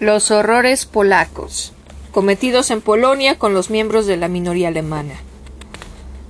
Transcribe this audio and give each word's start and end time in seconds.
Los 0.00 0.32
horrores 0.32 0.86
polacos, 0.86 1.72
cometidos 2.10 2.72
en 2.72 2.80
Polonia 2.80 3.38
con 3.38 3.54
los 3.54 3.70
miembros 3.70 4.06
de 4.06 4.16
la 4.16 4.26
minoría 4.26 4.66
alemana. 4.66 5.14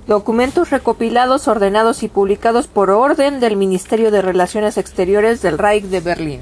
Documentos 0.05 0.69
recopilados, 0.69 1.47
ordenados 1.47 2.03
y 2.03 2.07
publicados 2.07 2.67
por 2.67 2.91
orden 2.91 3.39
del 3.39 3.57
Ministerio 3.57 4.11
de 4.11 4.21
Relaciones 4.21 4.77
Exteriores 4.77 5.41
del 5.41 5.57
Reich 5.57 5.85
de 5.85 5.99
Berlín. 5.99 6.41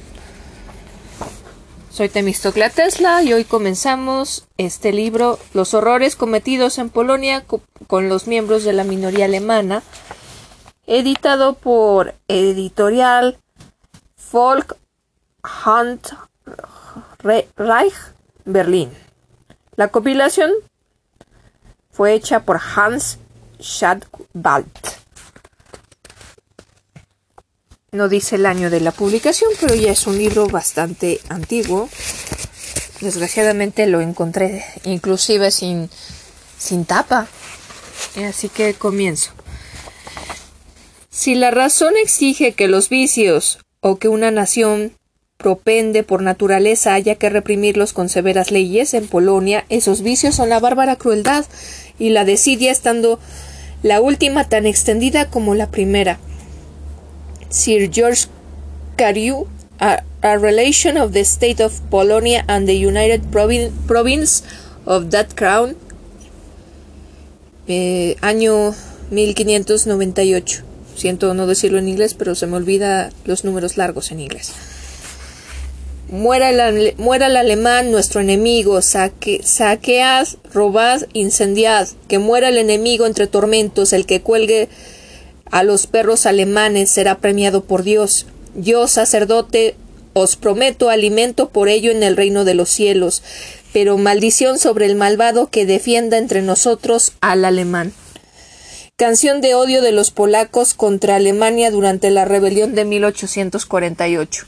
Soy 1.90 2.10
Temistocla 2.10 2.70
Tesla 2.70 3.24
y 3.24 3.32
hoy 3.32 3.46
comenzamos 3.46 4.46
este 4.58 4.92
libro 4.92 5.40
Los 5.54 5.74
horrores 5.74 6.18
cometidos 6.18 6.78
en 6.78 6.90
Polonia 6.90 7.46
con 7.88 8.10
los 8.10 8.28
miembros 8.28 8.66
de 8.66 8.74
la 8.74 8.84
minoría 8.84 9.26
alemana, 9.26 9.82
editado 10.88 11.54
por 11.54 12.16
Editorial 12.28 13.40
Folk 14.18 14.76
Hunt 15.66 16.10
Reich, 17.24 17.94
Berlín. 18.44 18.92
La 19.76 19.88
compilación 19.88 20.52
fue 21.92 22.14
hecha 22.14 22.42
por 22.42 22.60
Hans 22.76 23.18
Schadwald. 23.60 24.68
No 27.92 28.10
dice 28.10 28.36
el 28.36 28.46
año 28.46 28.70
de 28.70 28.82
la 28.82 28.92
publicación, 28.92 29.52
pero 29.62 29.76
ya 29.76 29.92
es 29.92 30.06
un 30.08 30.18
libro 30.18 30.48
bastante 30.48 31.22
antiguo. 31.30 31.90
Desgraciadamente 33.00 33.86
lo 33.86 34.02
encontré 34.02 34.66
inclusive 34.84 35.52
sin, 35.52 35.90
sin 36.58 36.86
tapa. 36.86 37.28
Así 38.28 38.50
que 38.50 38.74
comienzo. 38.74 39.32
Si 41.10 41.36
la 41.36 41.52
razón 41.52 41.94
exige 41.96 42.54
que 42.54 42.68
los 42.68 42.90
vicios 42.90 43.60
o 43.80 43.98
que 43.98 44.08
una 44.08 44.32
nación 44.32 44.98
propende 45.44 46.02
por 46.02 46.24
naturaleza 46.24 46.96
haya 46.96 47.16
que 47.16 47.30
reprimirlos 47.30 47.94
con 47.94 48.10
severas 48.10 48.50
leyes, 48.50 48.96
en 48.96 49.08
Polonia 49.08 49.66
esos 49.70 50.02
vicios 50.02 50.34
son 50.34 50.50
la 50.50 50.60
bárbara 50.60 50.96
crueldad 50.96 51.46
y 52.00 52.10
la 52.10 52.26
desidia 52.26 52.72
estando 52.72 53.20
la 53.84 54.02
última 54.02 54.50
tan 54.50 54.66
extendida 54.66 55.30
como 55.30 55.54
la 55.54 55.70
primera. 55.70 56.18
Sir 57.50 57.92
George 57.92 58.28
Carew, 58.96 59.46
a, 59.80 60.02
Relation 60.24 60.98
of 60.98 61.12
the 61.12 61.20
State 61.20 61.62
of 61.62 61.82
Polonia 61.92 62.46
and 62.48 62.66
the 62.66 62.88
United 62.88 63.24
Province 63.30 64.44
of 64.86 65.10
that 65.10 65.36
Crown, 65.36 65.76
eh, 67.68 68.16
año 68.22 68.74
1598. 69.12 70.64
Siento 70.96 71.34
no 71.34 71.46
decirlo 71.46 71.78
en 71.78 71.90
inglés, 71.90 72.14
pero 72.14 72.36
se 72.36 72.48
me 72.48 72.56
olvida 72.56 73.12
los 73.26 73.44
números 73.44 73.76
largos 73.76 74.12
en 74.12 74.22
inglés. 74.22 74.54
Muera 76.14 76.52
el, 76.52 76.94
muera 76.98 77.26
el 77.26 77.36
alemán, 77.36 77.90
nuestro 77.90 78.22
enemigo, 78.22 78.84
saque, 78.84 79.42
saquead, 79.44 80.28
robad, 80.54 81.02
incendiad, 81.14 81.88
que 82.08 82.20
muera 82.20 82.50
el 82.50 82.60
enemigo 82.60 83.08
entre 83.08 83.26
tormentos, 83.26 83.94
el 83.94 84.06
que 84.06 84.22
cuelgue 84.22 84.70
a 85.50 85.64
los 85.64 85.88
perros 85.88 86.28
alemanes 86.28 86.92
será 86.92 87.18
premiado 87.18 87.64
por 87.64 87.82
Dios. 87.82 88.28
Yo, 88.54 88.88
sacerdote, 88.88 89.74
os 90.14 90.36
prometo 90.36 90.92
alimento 90.92 91.50
por 91.50 91.68
ello 91.68 91.90
en 91.90 92.04
el 92.04 92.16
reino 92.16 92.46
de 92.46 92.54
los 92.54 92.70
cielos, 92.70 93.24
pero 93.74 93.98
maldición 93.98 94.60
sobre 94.60 94.86
el 94.86 94.96
malvado 94.96 95.48
que 95.50 95.66
defienda 95.66 96.20
entre 96.20 96.44
nosotros 96.44 97.14
al 97.22 97.44
alemán. 97.44 97.92
Canción 98.98 99.42
de 99.42 99.56
odio 99.56 99.82
de 99.82 99.92
los 99.92 100.12
polacos 100.12 100.76
contra 100.76 101.16
Alemania 101.16 101.72
durante 101.72 102.12
la 102.12 102.24
rebelión 102.24 102.76
de 102.76 102.86
1848. 102.86 104.46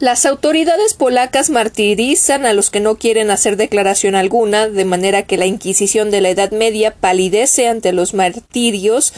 Las 0.00 0.26
autoridades 0.26 0.94
polacas 0.94 1.50
martirizan 1.50 2.46
a 2.46 2.52
los 2.52 2.70
que 2.70 2.80
no 2.80 2.96
quieren 2.96 3.30
hacer 3.30 3.56
declaración 3.56 4.16
alguna, 4.16 4.68
de 4.68 4.84
manera 4.84 5.22
que 5.22 5.36
la 5.36 5.46
Inquisición 5.46 6.10
de 6.10 6.20
la 6.20 6.30
Edad 6.30 6.50
Media 6.50 6.92
palidece 6.92 7.68
ante 7.68 7.92
los 7.92 8.12
martirios 8.12 9.12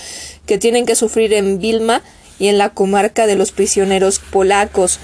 que 0.44 0.58
tienen 0.58 0.84
que 0.84 0.94
sufrir 0.94 1.32
en 1.32 1.58
Vilma 1.60 2.02
y 2.38 2.48
en 2.48 2.58
la 2.58 2.68
comarca 2.68 3.26
de 3.26 3.36
los 3.36 3.52
prisioneros 3.52 4.18
polacos. 4.18 5.00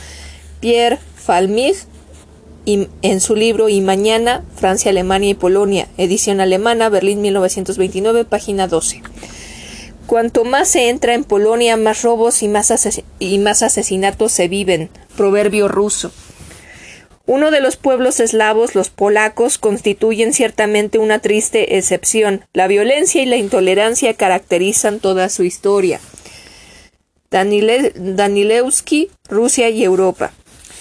Pierre 0.61 0.99
Falmig, 1.17 1.77
en 2.67 3.21
su 3.23 3.35
libro 3.35 3.71
Y 3.71 3.81
Mañana, 3.81 4.45
Francia, 4.55 4.91
Alemania 4.91 5.31
y 5.31 5.35
Polonia, 5.35 5.89
edición 5.97 6.43
alemana, 6.43 6.91
Berlín 6.91 7.23
1929, 7.23 8.27
página 8.27 8.69
12. 8.69 9.01
Cuanto 10.07 10.45
más 10.45 10.69
se 10.69 10.89
entra 10.89 11.15
en 11.15 11.25
Polonia, 11.25 11.77
más 11.77 12.03
robos 12.03 12.43
y 12.43 12.49
más, 12.49 12.73
y 13.19 13.39
más 13.39 13.63
asesinatos 13.63 14.33
se 14.33 14.49
viven. 14.49 14.91
Proverbio 15.17 15.69
ruso. 15.69 16.13
Uno 17.25 17.51
de 17.51 17.61
los 17.61 17.77
pueblos 17.77 18.19
eslavos, 18.19 18.75
los 18.75 18.91
polacos, 18.91 19.57
constituyen 19.57 20.33
ciertamente 20.33 20.99
una 20.99 21.21
triste 21.21 21.79
excepción. 21.79 22.45
La 22.53 22.67
violencia 22.67 23.23
y 23.23 23.27
la 23.27 23.37
intolerancia 23.37 24.15
caracterizan 24.15 24.99
toda 24.99 25.29
su 25.29 25.45
historia. 25.45 26.01
Danilewski, 27.31 29.11
Rusia 29.29 29.71
y 29.71 29.85
Europa. 29.85 30.33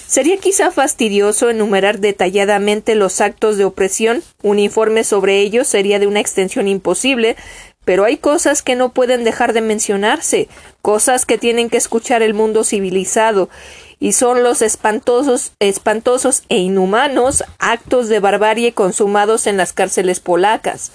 Sería 0.07 0.35
quizá 0.35 0.71
fastidioso 0.71 1.49
enumerar 1.49 1.99
detalladamente 1.99 2.95
los 2.95 3.21
actos 3.21 3.57
de 3.57 3.63
opresión. 3.63 4.21
Un 4.43 4.59
informe 4.59 5.05
sobre 5.05 5.39
ellos 5.39 5.67
sería 5.67 5.99
de 5.99 6.07
una 6.07 6.19
extensión 6.19 6.67
imposible, 6.67 7.37
pero 7.85 8.05
hay 8.05 8.17
cosas 8.17 8.61
que 8.61 8.75
no 8.75 8.89
pueden 8.89 9.23
dejar 9.23 9.53
de 9.53 9.61
mencionarse, 9.61 10.47
cosas 10.81 11.25
que 11.25 11.37
tienen 11.37 11.69
que 11.69 11.77
escuchar 11.77 12.21
el 12.21 12.33
mundo 12.33 12.63
civilizado, 12.63 13.49
y 13.99 14.13
son 14.13 14.43
los 14.43 14.61
espantosos, 14.61 15.53
espantosos 15.59 16.43
e 16.49 16.57
inhumanos 16.57 17.43
actos 17.59 18.09
de 18.09 18.19
barbarie 18.19 18.73
consumados 18.73 19.45
en 19.45 19.57
las 19.57 19.73
cárceles 19.73 20.19
polacas. 20.19 20.91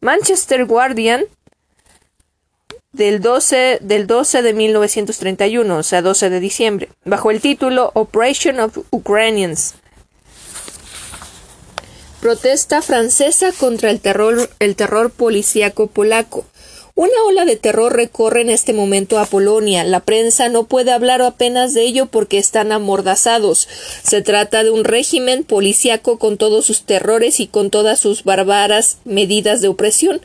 Manchester 0.00 0.64
Guardian 0.64 1.24
del 2.92 3.20
12, 3.20 3.78
del 3.80 4.06
12 4.06 4.42
de 4.42 4.52
1931, 4.54 5.76
o 5.76 5.82
sea, 5.82 6.02
12 6.02 6.30
de 6.30 6.40
diciembre, 6.40 6.88
bajo 7.04 7.30
el 7.30 7.40
título 7.40 7.90
Operation 7.94 8.60
of 8.60 8.78
Ukrainians. 8.90 9.74
Protesta 12.20 12.82
francesa 12.82 13.52
contra 13.52 13.90
el 13.90 14.00
terror, 14.00 14.50
el 14.58 14.74
terror 14.74 15.10
policíaco 15.10 15.86
polaco. 15.86 16.44
Una 16.98 17.14
ola 17.28 17.44
de 17.44 17.54
terror 17.54 17.94
recorre 17.94 18.40
en 18.40 18.50
este 18.50 18.72
momento 18.72 19.20
a 19.20 19.24
Polonia. 19.24 19.84
La 19.84 20.00
prensa 20.00 20.48
no 20.48 20.64
puede 20.64 20.90
hablar 20.90 21.22
apenas 21.22 21.72
de 21.72 21.82
ello 21.82 22.06
porque 22.06 22.38
están 22.38 22.72
amordazados. 22.72 23.68
Se 24.02 24.20
trata 24.20 24.64
de 24.64 24.70
un 24.70 24.82
régimen 24.82 25.44
policíaco 25.44 26.18
con 26.18 26.38
todos 26.38 26.66
sus 26.66 26.82
terrores 26.82 27.38
y 27.38 27.46
con 27.46 27.70
todas 27.70 28.00
sus 28.00 28.24
barbaras 28.24 28.98
medidas 29.04 29.60
de 29.60 29.68
opresión. 29.68 30.20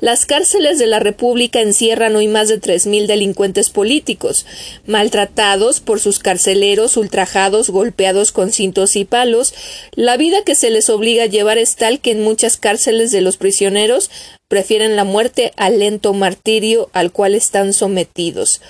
Las 0.00 0.24
cárceles 0.24 0.78
de 0.78 0.86
la 0.86 1.00
República 1.00 1.60
encierran 1.60 2.16
hoy 2.16 2.28
más 2.28 2.48
de 2.48 2.60
tres 2.60 2.86
mil 2.86 3.06
delincuentes 3.06 3.68
políticos, 3.68 4.46
maltratados 4.86 5.80
por 5.80 6.00
sus 6.00 6.18
carceleros, 6.18 6.96
ultrajados, 6.96 7.68
golpeados 7.68 8.32
con 8.32 8.52
cintos 8.52 8.96
y 8.96 9.04
palos. 9.04 9.52
La 9.92 10.16
vida 10.16 10.44
que 10.44 10.54
se 10.54 10.70
les 10.70 10.88
obliga 10.88 11.24
a 11.24 11.26
llevar 11.26 11.58
es 11.58 11.76
tal 11.76 12.00
que 12.00 12.12
en 12.12 12.22
muchas 12.22 12.56
cárceles 12.56 13.12
de 13.12 13.20
los 13.20 13.36
prisioneros 13.36 14.10
prefieren 14.48 14.96
la 14.96 15.04
muerte 15.04 15.52
al 15.56 15.78
lento 15.78 16.12
martirio 16.12 16.90
al 16.92 17.12
cual 17.12 17.34
están 17.34 17.72
sometidos. 17.72 18.60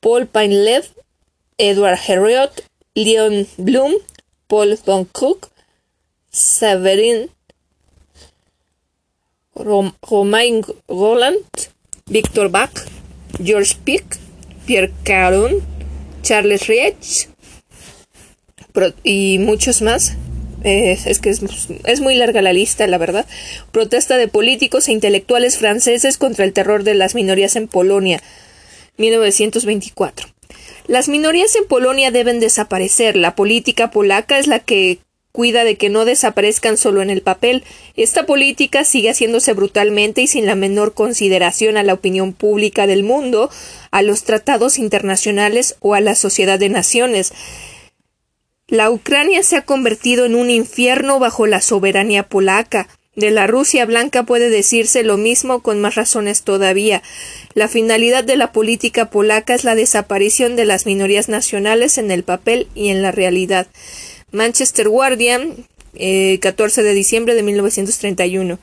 Paul 0.00 0.26
Pinelev, 0.26 0.86
Edward 1.58 1.98
Herriot, 2.06 2.64
Leon 2.94 3.46
Bloom, 3.56 3.94
Paul 4.46 4.78
von 4.84 5.04
Cook, 5.04 5.50
Severin 6.30 7.30
Romain 9.54 10.62
Roland, 10.88 11.44
Victor 12.06 12.48
Bach, 12.48 12.72
George 13.42 13.76
Pick, 13.84 14.18
Pierre 14.66 14.92
Caron, 15.04 15.62
Charles 16.22 16.66
Riech 16.66 17.28
y 19.02 19.38
muchos 19.38 19.82
más 19.82 20.16
es 20.64 21.18
que 21.18 21.30
es, 21.30 22.00
muy 22.00 22.14
larga 22.14 22.42
la 22.42 22.52
lista, 22.52 22.86
la 22.86 22.98
verdad. 22.98 23.26
Protesta 23.70 24.16
de 24.16 24.28
políticos 24.28 24.88
e 24.88 24.92
intelectuales 24.92 25.58
franceses 25.58 26.18
contra 26.18 26.44
el 26.44 26.52
terror 26.52 26.84
de 26.84 26.94
las 26.94 27.14
minorías 27.14 27.56
en 27.56 27.68
Polonia, 27.68 28.22
1924. 28.98 30.28
Las 30.86 31.08
minorías 31.08 31.54
en 31.56 31.66
Polonia 31.66 32.10
deben 32.10 32.40
desaparecer. 32.40 33.16
La 33.16 33.34
política 33.34 33.90
polaca 33.90 34.38
es 34.38 34.46
la 34.46 34.58
que 34.58 34.98
cuida 35.32 35.64
de 35.64 35.76
que 35.76 35.88
no 35.88 36.04
desaparezcan 36.04 36.76
solo 36.76 37.02
en 37.02 37.10
el 37.10 37.22
papel. 37.22 37.64
Esta 37.96 38.26
política 38.26 38.84
sigue 38.84 39.10
haciéndose 39.10 39.54
brutalmente 39.54 40.20
y 40.20 40.26
sin 40.26 40.46
la 40.46 40.54
menor 40.54 40.92
consideración 40.92 41.76
a 41.76 41.82
la 41.82 41.94
opinión 41.94 42.34
pública 42.34 42.86
del 42.86 43.02
mundo, 43.02 43.50
a 43.90 44.02
los 44.02 44.24
tratados 44.24 44.78
internacionales 44.78 45.76
o 45.80 45.94
a 45.94 46.00
la 46.00 46.14
sociedad 46.14 46.58
de 46.58 46.68
naciones. 46.68 47.32
La 48.72 48.90
Ucrania 48.90 49.42
se 49.42 49.56
ha 49.56 49.66
convertido 49.66 50.24
en 50.24 50.34
un 50.34 50.48
infierno 50.48 51.18
bajo 51.18 51.46
la 51.46 51.60
soberanía 51.60 52.22
polaca. 52.22 52.88
De 53.14 53.30
la 53.30 53.46
Rusia 53.46 53.84
blanca 53.84 54.22
puede 54.22 54.48
decirse 54.48 55.02
lo 55.02 55.18
mismo 55.18 55.60
con 55.60 55.78
más 55.82 55.94
razones 55.94 56.40
todavía. 56.40 57.02
La 57.52 57.68
finalidad 57.68 58.24
de 58.24 58.36
la 58.36 58.50
política 58.50 59.10
polaca 59.10 59.52
es 59.52 59.64
la 59.64 59.74
desaparición 59.74 60.56
de 60.56 60.64
las 60.64 60.86
minorías 60.86 61.28
nacionales 61.28 61.98
en 61.98 62.10
el 62.10 62.24
papel 62.24 62.66
y 62.74 62.88
en 62.88 63.02
la 63.02 63.12
realidad. 63.12 63.66
Manchester 64.30 64.88
Guardian, 64.88 65.66
14 66.40 66.80
eh, 66.80 66.84
de 66.84 66.94
diciembre 66.94 67.34
de 67.34 67.42
1931. 67.42 68.58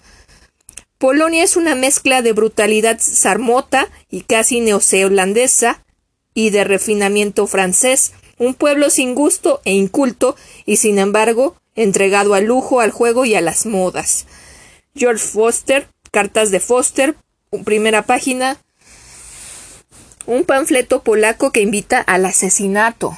Polonia 0.98 1.44
es 1.44 1.56
una 1.56 1.76
mezcla 1.76 2.24
de 2.24 2.34
brutalidad 2.34 2.98
sarmota 3.00 3.88
y 4.10 4.22
casi 4.22 4.60
neozelandesa 4.60 5.86
y 6.34 6.50
de 6.50 6.64
refinamiento 6.64 7.46
francés, 7.46 8.14
un 8.40 8.56
pueblo 8.56 8.90
sin 8.90 9.14
gusto 9.14 9.62
e 9.66 9.74
inculto 9.74 10.36
y 10.66 10.78
sin 10.78 10.98
embargo 10.98 11.56
entregado 11.76 12.34
al 12.34 12.46
lujo, 12.46 12.80
al 12.80 12.92
juego 12.92 13.26
y 13.26 13.36
a 13.36 13.42
las 13.42 13.66
modas. 13.66 14.26
George 14.96 15.24
Foster, 15.24 15.88
Cartas 16.12 16.50
de 16.50 16.60
Foster, 16.60 17.16
primera 17.64 18.02
página, 18.02 18.58
un 20.26 20.44
panfleto 20.44 21.04
polaco 21.04 21.52
que 21.52 21.62
invita 21.62 22.00
al 22.00 22.26
asesinato. 22.26 23.18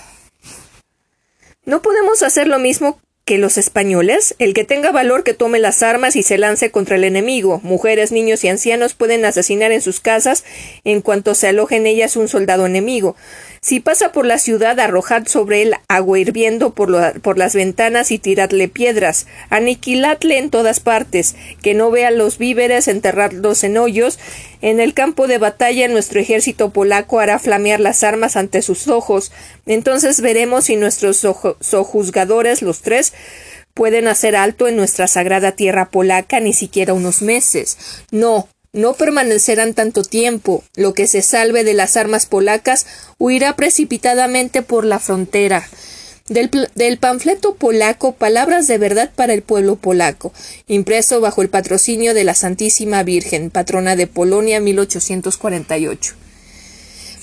No 1.65 1.81
podemos 1.81 2.23
hacer 2.23 2.47
lo 2.47 2.59
mismo 2.59 2.99
que 3.31 3.37
los 3.37 3.57
españoles, 3.57 4.35
el 4.39 4.53
que 4.53 4.65
tenga 4.65 4.91
valor 4.91 5.23
que 5.23 5.33
tome 5.33 5.57
las 5.57 5.83
armas 5.83 6.17
y 6.17 6.21
se 6.21 6.37
lance 6.37 6.69
contra 6.69 6.97
el 6.97 7.05
enemigo. 7.05 7.61
Mujeres, 7.63 8.11
niños 8.11 8.43
y 8.43 8.49
ancianos 8.49 8.93
pueden 8.93 9.23
asesinar 9.23 9.71
en 9.71 9.79
sus 9.79 10.01
casas 10.01 10.43
en 10.83 10.99
cuanto 10.99 11.33
se 11.33 11.47
aloje 11.47 11.77
en 11.77 11.87
ellas 11.87 12.17
un 12.17 12.27
soldado 12.27 12.65
enemigo. 12.65 13.15
Si 13.61 13.79
pasa 13.79 14.11
por 14.11 14.25
la 14.25 14.37
ciudad, 14.37 14.77
arrojad 14.81 15.27
sobre 15.27 15.61
él 15.61 15.75
agua 15.87 16.19
hirviendo 16.19 16.73
por, 16.73 17.21
por, 17.21 17.37
las 17.37 17.55
ventanas 17.55 18.11
y 18.11 18.19
tiradle 18.19 18.67
piedras. 18.67 19.27
Aniquiladle 19.49 20.37
en 20.37 20.49
todas 20.49 20.81
partes, 20.81 21.35
que 21.61 21.73
no 21.73 21.89
vea 21.89 22.11
los 22.11 22.37
víveres, 22.37 22.89
enterradlos 22.89 23.63
en 23.63 23.77
hoyos. 23.77 24.19
En 24.61 24.79
el 24.79 24.93
campo 24.93 25.27
de 25.27 25.39
batalla 25.39 25.87
nuestro 25.87 26.19
ejército 26.19 26.69
polaco 26.69 27.19
hará 27.19 27.39
flamear 27.39 27.79
las 27.79 28.03
armas 28.03 28.35
ante 28.35 28.61
sus 28.61 28.87
ojos. 28.87 29.31
Entonces 29.65 30.21
veremos 30.21 30.65
si 30.65 30.75
nuestros 30.75 31.17
sojuzgadores, 31.59 32.61
los 32.61 32.81
tres, 32.81 33.13
pueden 33.73 34.07
hacer 34.07 34.35
alto 34.35 34.67
en 34.67 34.75
nuestra 34.75 35.07
sagrada 35.07 35.53
tierra 35.53 35.89
polaca 35.89 36.39
ni 36.39 36.53
siquiera 36.53 36.93
unos 36.93 37.21
meses. 37.21 37.77
No, 38.11 38.47
no 38.73 38.93
permanecerán 38.93 39.73
tanto 39.73 40.03
tiempo. 40.03 40.63
Lo 40.75 40.93
que 40.93 41.07
se 41.07 41.21
salve 41.21 41.63
de 41.63 41.73
las 41.73 41.97
armas 41.97 42.25
polacas 42.25 42.85
huirá 43.17 43.55
precipitadamente 43.55 44.61
por 44.61 44.85
la 44.85 44.99
frontera. 44.99 45.67
Del, 46.31 46.97
panfleto 46.97 47.55
polaco 47.55 48.13
Palabras 48.13 48.65
de 48.65 48.77
verdad 48.77 49.11
para 49.13 49.33
el 49.33 49.41
pueblo 49.41 49.75
polaco, 49.75 50.31
impreso 50.65 51.19
bajo 51.19 51.41
el 51.41 51.49
patrocinio 51.49 52.13
de 52.13 52.23
la 52.23 52.35
Santísima 52.35 53.03
Virgen, 53.03 53.49
patrona 53.49 53.97
de 53.97 54.07
Polonia 54.07 54.61
1848. 54.61 56.13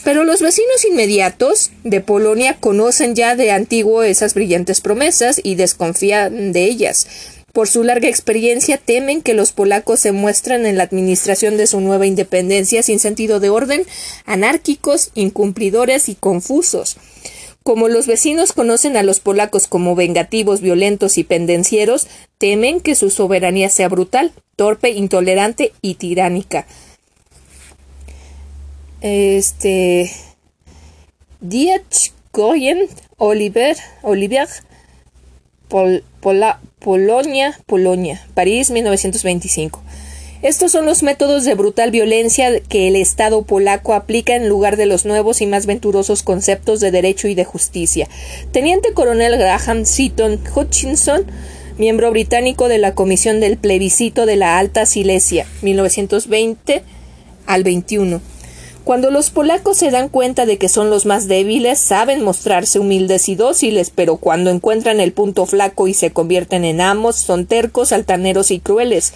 Pero 0.05 0.25
los 0.25 0.43
vecinos 0.43 0.85
inmediatos 0.85 1.71
de 1.85 2.03
Polonia 2.03 2.59
conocen 2.61 3.15
ya 3.15 3.35
de 3.35 3.51
antiguo 3.51 4.03
esas 4.03 4.35
brillantes 4.35 4.83
promesas 4.83 5.41
y 5.43 5.55
desconfían 5.55 6.53
de 6.53 6.65
ellas. 6.65 7.07
Por 7.55 7.67
su 7.67 7.85
larga 7.85 8.11
experiencia 8.11 8.77
temen 8.77 9.23
que 9.23 9.33
los 9.33 9.53
polacos 9.53 10.01
se 10.01 10.13
muestren 10.13 10.67
en 10.67 10.77
la 10.77 10.85
administración 10.85 11.57
de 11.57 11.67
su 11.67 11.81
nueva 11.81 12.07
independencia 12.07 12.83
sin 12.83 12.99
sentido 12.99 13.41
de 13.41 13.49
orden, 13.49 13.87
anárquicos, 14.27 15.13
incumplidores 15.15 16.11
y 16.11 16.15
confusos. 16.15 16.99
Como 17.69 17.89
los 17.89 18.07
vecinos 18.07 18.55
conocen 18.55 18.97
a 18.97 19.03
los 19.03 19.21
polacos 19.21 19.67
como 19.67 19.95
vengativos, 19.95 20.63
violentos 20.63 21.19
y 21.19 21.23
pendencieros, 21.23 22.07
temen 22.39 22.81
que 22.81 22.95
su 22.95 23.11
soberanía 23.11 23.69
sea 23.69 23.91
brutal, 23.91 24.33
torpe, 24.57 24.89
intolerante 24.89 25.75
y 25.83 25.97
tiránica. 25.97 26.67
Este. 29.03 30.11
Diech 31.43 32.15
Oliver, 33.19 33.77
Oliver 34.01 34.49
Polonia, 35.69 37.61
Polonia, 37.67 38.27
París, 38.33 38.71
1925. 38.71 39.83
Estos 40.41 40.71
son 40.71 40.87
los 40.87 41.03
métodos 41.03 41.45
de 41.45 41.57
brutal 41.57 41.91
violencia 41.91 42.61
que 42.61 42.87
el 42.87 42.95
Estado 42.95 43.43
polaco 43.43 43.93
aplica 43.93 44.37
en 44.37 44.49
lugar 44.49 44.77
de 44.77 44.87
los 44.87 45.05
nuevos 45.05 45.41
y 45.41 45.47
más 45.47 45.67
venturosos 45.67 46.23
conceptos 46.23 46.79
de 46.79 46.93
derecho 46.93 47.27
y 47.27 47.35
de 47.35 47.45
justicia. 47.45 48.09
Teniente 48.53 48.93
coronel 48.93 49.37
Graham 49.37 49.85
Seaton 49.85 50.39
Hutchinson, 50.55 51.27
miembro 51.77 52.13
británico 52.13 52.69
de 52.69 52.79
la 52.79 52.95
Comisión 52.95 53.41
del 53.41 53.57
Plebiscito 53.57 54.27
de 54.27 54.37
la 54.37 54.59
Alta 54.59 54.87
Silesia, 54.87 55.45
1920 55.63 56.85
al 57.47 57.65
21. 57.65 58.21
Cuando 58.85 59.11
los 59.11 59.31
polacos 59.31 59.77
se 59.77 59.91
dan 59.91 60.09
cuenta 60.09 60.47
de 60.47 60.57
que 60.57 60.69
son 60.69 60.89
los 60.89 61.05
más 61.05 61.27
débiles, 61.27 61.81
saben 61.81 62.23
mostrarse 62.23 62.79
humildes 62.79 63.29
y 63.29 63.35
dóciles, 63.35 63.91
pero 63.95 64.17
cuando 64.17 64.51
encuentran 64.51 65.01
el 65.01 65.13
punto 65.13 65.47
flaco 65.47 65.89
y 65.89 65.95
se 65.95 66.13
convierten 66.13 66.65
en 66.65 66.81
amos, 66.81 67.17
son 67.17 67.45
tercos, 67.45 67.93
altaneros 67.93 68.53
y 68.53 68.61
crueles. 68.61 69.13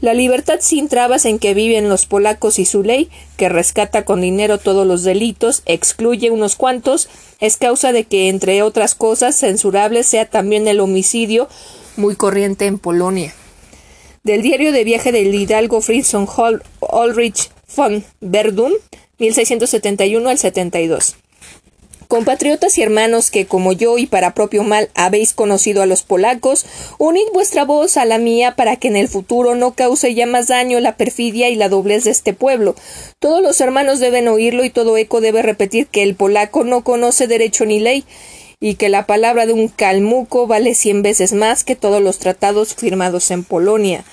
La 0.00 0.14
libertad 0.14 0.60
sin 0.60 0.88
trabas 0.88 1.26
en 1.26 1.38
que 1.38 1.52
viven 1.52 1.90
los 1.90 2.06
polacos 2.06 2.58
y 2.58 2.64
su 2.64 2.82
ley, 2.82 3.10
que 3.36 3.50
rescata 3.50 4.06
con 4.06 4.22
dinero 4.22 4.56
todos 4.56 4.86
los 4.86 5.02
delitos, 5.02 5.62
excluye 5.66 6.30
unos 6.30 6.56
cuantos, 6.56 7.10
es 7.38 7.58
causa 7.58 7.92
de 7.92 8.04
que, 8.04 8.28
entre 8.28 8.62
otras 8.62 8.94
cosas 8.94 9.36
censurables, 9.36 10.06
sea 10.06 10.24
también 10.24 10.68
el 10.68 10.80
homicidio 10.80 11.48
muy 11.96 12.16
corriente 12.16 12.64
en 12.64 12.78
Polonia. 12.78 13.34
Del 14.22 14.40
diario 14.40 14.72
de 14.72 14.84
viaje 14.84 15.12
del 15.12 15.34
hidalgo 15.34 15.82
Fritz 15.82 16.14
Ulrich 16.14 17.50
von 17.76 18.02
Verdun, 18.20 18.72
1671 19.18 20.28
al 20.30 20.38
72. 20.38 21.16
Compatriotas 22.10 22.76
y 22.76 22.82
hermanos 22.82 23.30
que, 23.30 23.46
como 23.46 23.72
yo 23.72 23.96
y 23.96 24.06
para 24.06 24.34
propio 24.34 24.64
mal, 24.64 24.90
habéis 24.96 25.32
conocido 25.32 25.80
a 25.80 25.86
los 25.86 26.02
polacos, 26.02 26.66
unid 26.98 27.22
vuestra 27.32 27.64
voz 27.64 27.96
a 27.96 28.04
la 28.04 28.18
mía 28.18 28.56
para 28.56 28.74
que 28.74 28.88
en 28.88 28.96
el 28.96 29.06
futuro 29.06 29.54
no 29.54 29.74
cause 29.74 30.12
ya 30.12 30.26
más 30.26 30.48
daño 30.48 30.80
la 30.80 30.96
perfidia 30.96 31.50
y 31.50 31.54
la 31.54 31.68
doblez 31.68 32.02
de 32.02 32.10
este 32.10 32.34
pueblo. 32.34 32.74
Todos 33.20 33.42
los 33.42 33.60
hermanos 33.60 34.00
deben 34.00 34.26
oírlo 34.26 34.64
y 34.64 34.70
todo 34.70 34.96
eco 34.96 35.20
debe 35.20 35.40
repetir 35.42 35.86
que 35.86 36.02
el 36.02 36.16
polaco 36.16 36.64
no 36.64 36.82
conoce 36.82 37.28
derecho 37.28 37.64
ni 37.64 37.78
ley, 37.78 38.04
y 38.58 38.74
que 38.74 38.88
la 38.88 39.06
palabra 39.06 39.46
de 39.46 39.52
un 39.52 39.68
calmuco 39.68 40.48
vale 40.48 40.74
cien 40.74 41.02
veces 41.02 41.32
más 41.32 41.62
que 41.62 41.76
todos 41.76 42.02
los 42.02 42.18
tratados 42.18 42.74
firmados 42.74 43.30
en 43.30 43.44
Polonia. 43.44 44.04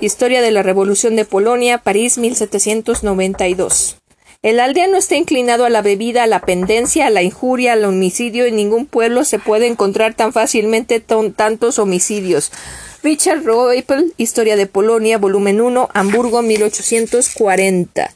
Historia 0.00 0.42
de 0.42 0.50
la 0.50 0.64
Revolución 0.64 1.14
de 1.14 1.24
Polonia, 1.24 1.78
París 1.78 2.18
1792. 2.18 3.98
El 4.44 4.60
aldeano 4.60 4.98
está 4.98 5.16
inclinado 5.16 5.64
a 5.64 5.70
la 5.70 5.80
bebida, 5.80 6.24
a 6.24 6.26
la 6.26 6.40
pendencia, 6.40 7.06
a 7.06 7.10
la 7.10 7.22
injuria, 7.22 7.72
al 7.72 7.84
homicidio. 7.86 8.44
En 8.44 8.56
ningún 8.56 8.84
pueblo 8.84 9.24
se 9.24 9.38
puede 9.38 9.68
encontrar 9.68 10.12
tan 10.12 10.34
fácilmente 10.34 11.00
tantos 11.00 11.78
homicidios. 11.78 12.52
Richard 13.02 13.42
Roepel, 13.42 14.12
Historia 14.18 14.56
de 14.56 14.66
Polonia, 14.66 15.16
volumen 15.16 15.62
1, 15.62 15.88
Hamburgo, 15.94 16.42
1840. 16.42 18.12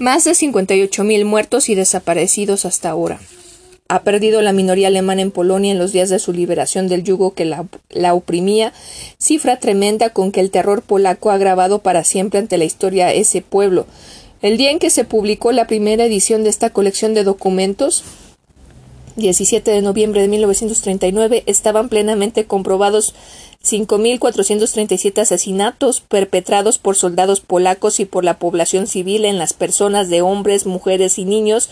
Más 0.00 0.24
de 0.24 0.32
58.000 0.32 1.24
muertos 1.24 1.68
y 1.68 1.76
desaparecidos 1.76 2.64
hasta 2.64 2.90
ahora 2.90 3.20
ha 3.88 4.02
perdido 4.02 4.42
la 4.42 4.52
minoría 4.52 4.88
alemana 4.88 5.22
en 5.22 5.30
Polonia 5.30 5.70
en 5.70 5.78
los 5.78 5.92
días 5.92 6.08
de 6.08 6.18
su 6.18 6.32
liberación 6.32 6.88
del 6.88 7.04
yugo 7.04 7.34
que 7.34 7.44
la, 7.44 8.14
oprimía, 8.14 8.72
cifra 9.18 9.60
tremenda 9.60 10.10
con 10.10 10.32
que 10.32 10.40
el 10.40 10.50
terror 10.50 10.82
polaco 10.82 11.30
ha 11.30 11.38
grabado 11.38 11.78
para 11.80 12.02
siempre 12.02 12.40
ante 12.40 12.58
la 12.58 12.64
historia 12.64 13.12
ese 13.12 13.42
pueblo. 13.42 13.86
El 14.42 14.58
día 14.58 14.70
en 14.70 14.78
que 14.78 14.90
se 14.90 15.04
publicó 15.04 15.52
la 15.52 15.66
primera 15.66 16.04
edición 16.04 16.44
de 16.44 16.50
esta 16.50 16.70
colección 16.70 17.14
de 17.14 17.24
documentos, 17.24 18.04
17 19.16 19.70
de 19.70 19.80
noviembre 19.80 20.20
de 20.20 20.28
1939, 20.28 21.42
estaban 21.46 21.88
plenamente 21.88 22.44
comprobados 22.44 23.14
5.437 23.64 25.20
asesinatos 25.20 26.02
perpetrados 26.02 26.76
por 26.76 26.96
soldados 26.96 27.40
polacos 27.40 27.98
y 27.98 28.04
por 28.04 28.24
la 28.24 28.38
población 28.38 28.86
civil 28.86 29.24
en 29.24 29.38
las 29.38 29.54
personas 29.54 30.10
de 30.10 30.20
hombres, 30.20 30.66
mujeres 30.66 31.18
y 31.18 31.24
niños 31.24 31.70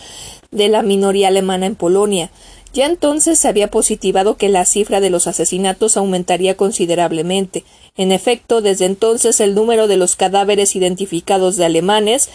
de 0.49 0.67
la 0.67 0.81
minoría 0.81 1.27
alemana 1.27 1.67
en 1.67 1.75
Polonia. 1.75 2.31
Ya 2.75 2.85
entonces 2.87 3.39
se 3.39 3.47
había 3.47 3.71
positivado 3.71 4.35
que 4.35 4.49
la 4.49 4.65
cifra 4.65 4.99
de 4.99 5.09
los 5.09 5.27
asesinatos 5.27 5.95
aumentaría 5.95 6.57
considerablemente. 6.57 7.63
En 7.95 8.11
efecto, 8.11 8.59
desde 8.59 8.83
entonces 8.83 9.39
el 9.39 9.55
número 9.55 9.87
de 9.87 9.95
los 9.95 10.17
cadáveres 10.17 10.75
identificados 10.75 11.55
de 11.55 11.63
alemanes 11.63 12.27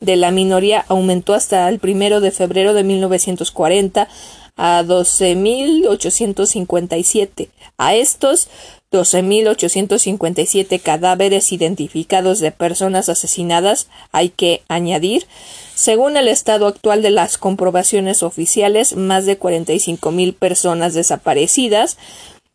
de 0.00 0.16
la 0.16 0.32
minoría 0.32 0.84
aumentó 0.88 1.32
hasta 1.32 1.68
el 1.68 1.78
primero 1.78 2.20
de 2.20 2.32
febrero 2.32 2.74
de 2.74 2.82
1940 2.82 4.08
a 4.56 4.82
12.857. 4.82 7.50
A 7.78 7.94
estos 7.94 8.48
12.857 8.90 10.82
cadáveres 10.82 11.52
identificados 11.52 12.40
de 12.40 12.50
personas 12.50 13.08
asesinadas 13.08 13.86
hay 14.10 14.30
que 14.30 14.62
añadir, 14.66 15.28
según 15.74 16.16
el 16.16 16.28
estado 16.28 16.66
actual 16.66 17.02
de 17.02 17.10
las 17.10 17.38
comprobaciones 17.38 18.22
oficiales, 18.22 18.96
más 18.96 19.26
de 19.26 19.38
45.000 19.38 20.34
personas 20.34 20.94
desaparecidas, 20.94 21.98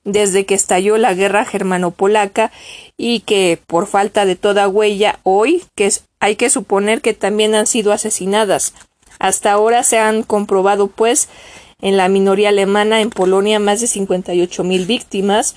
desde 0.06 0.46
que 0.46 0.56
estalló 0.56 0.98
la 0.98 1.14
guerra 1.14 1.46
germano-polaca 1.46 2.52
y 2.98 3.22
que 3.22 3.60
por 3.68 3.88
falta 3.88 4.26
de 4.26 4.36
toda 4.36 4.68
huella 4.68 5.20
hoy 5.24 5.64
que 5.76 5.92
hay 6.20 6.36
que 6.36 6.50
suponer 6.50 7.02
que 7.02 7.14
también 7.14 7.56
han 7.56 7.68
sido 7.68 7.92
asesinadas. 7.92 8.74
Hasta 9.20 9.52
ahora 9.52 9.84
se 9.84 10.00
han 10.00 10.24
comprobado 10.24 10.88
pues 10.88 11.28
en 11.82 11.98
la 11.98 12.08
minoría 12.10 12.50
alemana 12.50 13.02
en 13.02 13.10
Polonia 13.10 13.60
más 13.60 13.82
de 13.82 13.88
58 13.88 14.64
mil 14.64 14.86
víctimas, 14.86 15.56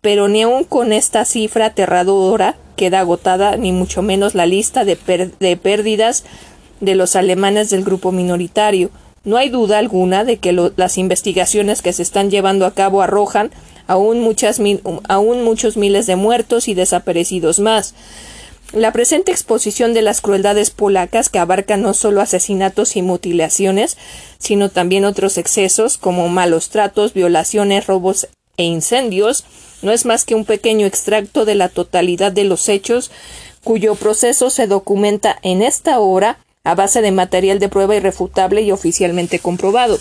pero 0.00 0.28
ni 0.28 0.42
aun 0.42 0.64
con 0.64 0.92
esta 0.92 1.24
cifra 1.24 1.66
aterradora 1.66 2.56
queda 2.76 3.00
agotada 3.00 3.56
ni 3.56 3.72
mucho 3.72 4.02
menos 4.02 4.34
la 4.34 4.46
lista 4.46 4.84
de, 4.84 4.96
de 5.40 5.56
pérdidas 5.56 6.24
de 6.80 6.94
los 6.94 7.16
alemanes 7.16 7.70
del 7.70 7.84
grupo 7.84 8.12
minoritario. 8.12 8.90
No 9.24 9.36
hay 9.36 9.48
duda 9.48 9.78
alguna 9.78 10.24
de 10.24 10.38
que 10.38 10.52
las 10.52 10.98
investigaciones 10.98 11.82
que 11.82 11.92
se 11.92 12.02
están 12.02 12.30
llevando 12.30 12.66
a 12.66 12.74
cabo 12.74 13.02
arrojan 13.02 13.50
aún, 13.86 14.20
muchas 14.20 14.60
aún 15.08 15.42
muchos 15.42 15.76
miles 15.76 16.06
de 16.06 16.16
muertos 16.16 16.68
y 16.68 16.74
desaparecidos 16.74 17.58
más. 17.58 17.94
La 18.72 18.92
presente 18.92 19.32
exposición 19.32 19.94
de 19.94 20.02
las 20.02 20.20
crueldades 20.20 20.70
polacas, 20.70 21.30
que 21.30 21.38
abarca 21.38 21.78
no 21.78 21.94
solo 21.94 22.20
asesinatos 22.20 22.96
y 22.96 23.02
mutilaciones, 23.02 23.96
sino 24.38 24.68
también 24.68 25.06
otros 25.06 25.38
excesos 25.38 25.96
como 25.96 26.28
malos 26.28 26.68
tratos, 26.68 27.14
violaciones, 27.14 27.86
robos 27.86 28.28
e 28.58 28.64
incendios, 28.64 29.44
no 29.80 29.90
es 29.90 30.04
más 30.04 30.26
que 30.26 30.34
un 30.34 30.44
pequeño 30.44 30.86
extracto 30.86 31.46
de 31.46 31.54
la 31.54 31.70
totalidad 31.70 32.30
de 32.30 32.44
los 32.44 32.68
hechos 32.68 33.10
cuyo 33.64 33.94
proceso 33.94 34.50
se 34.50 34.66
documenta 34.66 35.38
en 35.42 35.62
esta 35.62 35.98
hora 35.98 36.38
a 36.68 36.74
base 36.74 37.00
de 37.00 37.12
material 37.12 37.60
de 37.60 37.70
prueba 37.70 37.96
irrefutable 37.96 38.60
y 38.60 38.72
oficialmente 38.72 39.38
comprobado. 39.38 39.98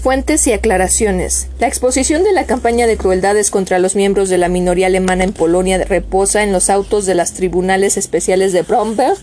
Fuentes 0.00 0.46
y 0.46 0.52
aclaraciones. 0.52 1.48
La 1.58 1.66
exposición 1.66 2.22
de 2.22 2.32
la 2.32 2.46
campaña 2.46 2.86
de 2.86 2.96
crueldades 2.96 3.50
contra 3.50 3.80
los 3.80 3.96
miembros 3.96 4.28
de 4.28 4.38
la 4.38 4.48
minoría 4.48 4.86
alemana 4.86 5.24
en 5.24 5.32
Polonia 5.32 5.82
reposa 5.82 6.44
en 6.44 6.52
los 6.52 6.70
autos 6.70 7.06
de 7.06 7.16
las 7.16 7.34
tribunales 7.34 7.96
especiales 7.96 8.52
de 8.52 8.62
Bromberg 8.62 9.18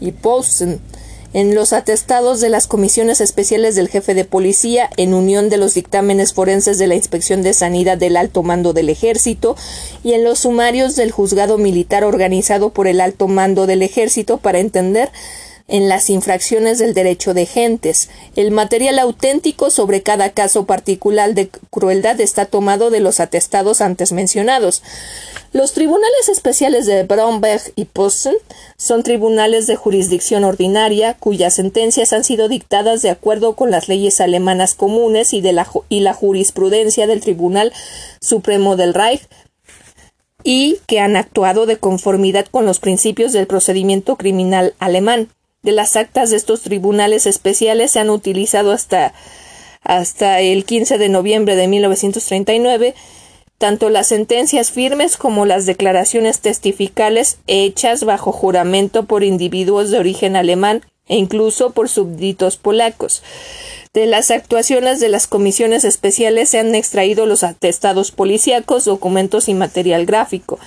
y 0.00 0.12
Posen, 0.12 0.82
en 1.32 1.54
los 1.54 1.72
atestados 1.72 2.40
de 2.40 2.48
las 2.48 2.66
comisiones 2.66 3.20
especiales 3.20 3.74
del 3.74 3.88
jefe 3.88 4.14
de 4.14 4.24
policía, 4.24 4.90
en 4.96 5.14
unión 5.14 5.48
de 5.48 5.56
los 5.56 5.74
dictámenes 5.74 6.32
forenses 6.32 6.78
de 6.78 6.86
la 6.86 6.96
Inspección 6.96 7.42
de 7.42 7.54
Sanidad 7.54 7.98
del 7.98 8.16
Alto 8.16 8.42
Mando 8.42 8.72
del 8.72 8.88
Ejército 8.88 9.56
y 10.02 10.14
en 10.14 10.24
los 10.24 10.40
sumarios 10.40 10.96
del 10.96 11.12
juzgado 11.12 11.58
militar 11.58 12.04
organizado 12.04 12.70
por 12.70 12.86
el 12.88 13.00
Alto 13.00 13.28
Mando 13.28 13.66
del 13.66 13.82
Ejército 13.82 14.38
para 14.38 14.58
entender 14.58 15.10
en 15.70 15.88
las 15.88 16.10
infracciones 16.10 16.78
del 16.78 16.94
derecho 16.94 17.32
de 17.32 17.46
gentes. 17.46 18.10
El 18.36 18.50
material 18.50 18.98
auténtico 18.98 19.70
sobre 19.70 20.02
cada 20.02 20.30
caso 20.30 20.66
particular 20.66 21.34
de 21.34 21.48
crueldad 21.70 22.20
está 22.20 22.44
tomado 22.44 22.90
de 22.90 23.00
los 23.00 23.20
atestados 23.20 23.80
antes 23.80 24.12
mencionados. 24.12 24.82
Los 25.52 25.72
tribunales 25.72 26.28
especiales 26.28 26.86
de 26.86 27.04
Bromberg 27.04 27.62
y 27.76 27.84
Posen 27.84 28.34
son 28.76 29.02
tribunales 29.02 29.66
de 29.66 29.76
jurisdicción 29.76 30.44
ordinaria 30.44 31.14
cuyas 31.14 31.54
sentencias 31.54 32.12
han 32.12 32.24
sido 32.24 32.48
dictadas 32.48 33.02
de 33.02 33.10
acuerdo 33.10 33.54
con 33.54 33.70
las 33.70 33.88
leyes 33.88 34.20
alemanas 34.20 34.74
comunes 34.74 35.32
y, 35.32 35.40
de 35.40 35.52
la, 35.52 35.68
y 35.88 36.00
la 36.00 36.14
jurisprudencia 36.14 37.06
del 37.06 37.20
Tribunal 37.20 37.72
Supremo 38.20 38.76
del 38.76 38.94
Reich 38.94 39.22
y 40.42 40.78
que 40.86 41.00
han 41.00 41.16
actuado 41.16 41.66
de 41.66 41.76
conformidad 41.76 42.46
con 42.46 42.64
los 42.64 42.80
principios 42.80 43.32
del 43.32 43.46
procedimiento 43.46 44.16
criminal 44.16 44.74
alemán 44.78 45.28
de 45.62 45.72
las 45.72 45.96
actas 45.96 46.30
de 46.30 46.36
estos 46.36 46.62
tribunales 46.62 47.26
especiales 47.26 47.90
se 47.90 48.00
han 48.00 48.10
utilizado 48.10 48.72
hasta, 48.72 49.12
hasta 49.82 50.40
el 50.40 50.64
15 50.64 50.98
de 50.98 51.08
noviembre 51.08 51.56
de 51.56 51.68
1939 51.68 52.94
tanto 53.60 53.90
las 53.90 54.06
sentencias 54.06 54.70
firmes 54.70 55.18
como 55.18 55.44
las 55.44 55.66
declaraciones 55.66 56.40
testificales 56.40 57.36
hechas 57.46 58.04
bajo 58.04 58.32
juramento 58.32 59.04
por 59.04 59.22
individuos 59.22 59.90
de 59.90 59.98
origen 59.98 60.34
alemán 60.34 60.80
e 61.08 61.16
incluso 61.18 61.72
por 61.72 61.90
súbditos 61.90 62.56
polacos. 62.56 63.22
De 63.92 64.06
las 64.06 64.30
actuaciones 64.30 64.98
de 64.98 65.10
las 65.10 65.26
comisiones 65.26 65.84
especiales 65.84 66.48
se 66.48 66.58
han 66.58 66.74
extraído 66.74 67.26
los 67.26 67.42
atestados 67.42 68.12
policíacos, 68.12 68.86
documentos 68.86 69.50
y 69.50 69.52
material 69.52 70.06
gráfico. 70.06 70.58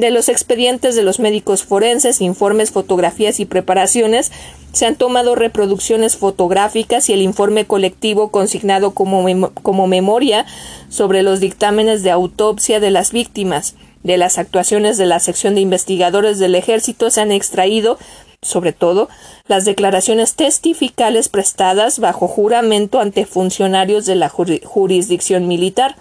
De 0.00 0.10
los 0.10 0.30
expedientes 0.30 0.96
de 0.96 1.02
los 1.02 1.20
médicos 1.20 1.62
forenses, 1.62 2.22
informes, 2.22 2.70
fotografías 2.70 3.38
y 3.38 3.44
preparaciones, 3.44 4.32
se 4.72 4.86
han 4.86 4.96
tomado 4.96 5.34
reproducciones 5.34 6.16
fotográficas 6.16 7.10
y 7.10 7.12
el 7.12 7.20
informe 7.20 7.66
colectivo 7.66 8.30
consignado 8.30 8.92
como, 8.92 9.50
como 9.62 9.86
memoria 9.86 10.46
sobre 10.88 11.22
los 11.22 11.38
dictámenes 11.38 12.02
de 12.02 12.12
autopsia 12.12 12.80
de 12.80 12.90
las 12.90 13.12
víctimas. 13.12 13.74
De 14.02 14.16
las 14.16 14.38
actuaciones 14.38 14.96
de 14.96 15.04
la 15.04 15.20
sección 15.20 15.54
de 15.54 15.60
investigadores 15.60 16.38
del 16.38 16.54
ejército 16.54 17.10
se 17.10 17.20
han 17.20 17.30
extraído 17.30 17.98
sobre 18.42 18.72
todo 18.72 19.08
las 19.46 19.64
declaraciones 19.64 20.34
testificales 20.34 21.28
prestadas 21.28 21.98
bajo 21.98 22.26
juramento 22.26 23.00
ante 23.00 23.26
funcionarios 23.26 24.06
de 24.06 24.14
la 24.14 24.30
jurisdicción 24.30 25.46
militar, 25.46 25.96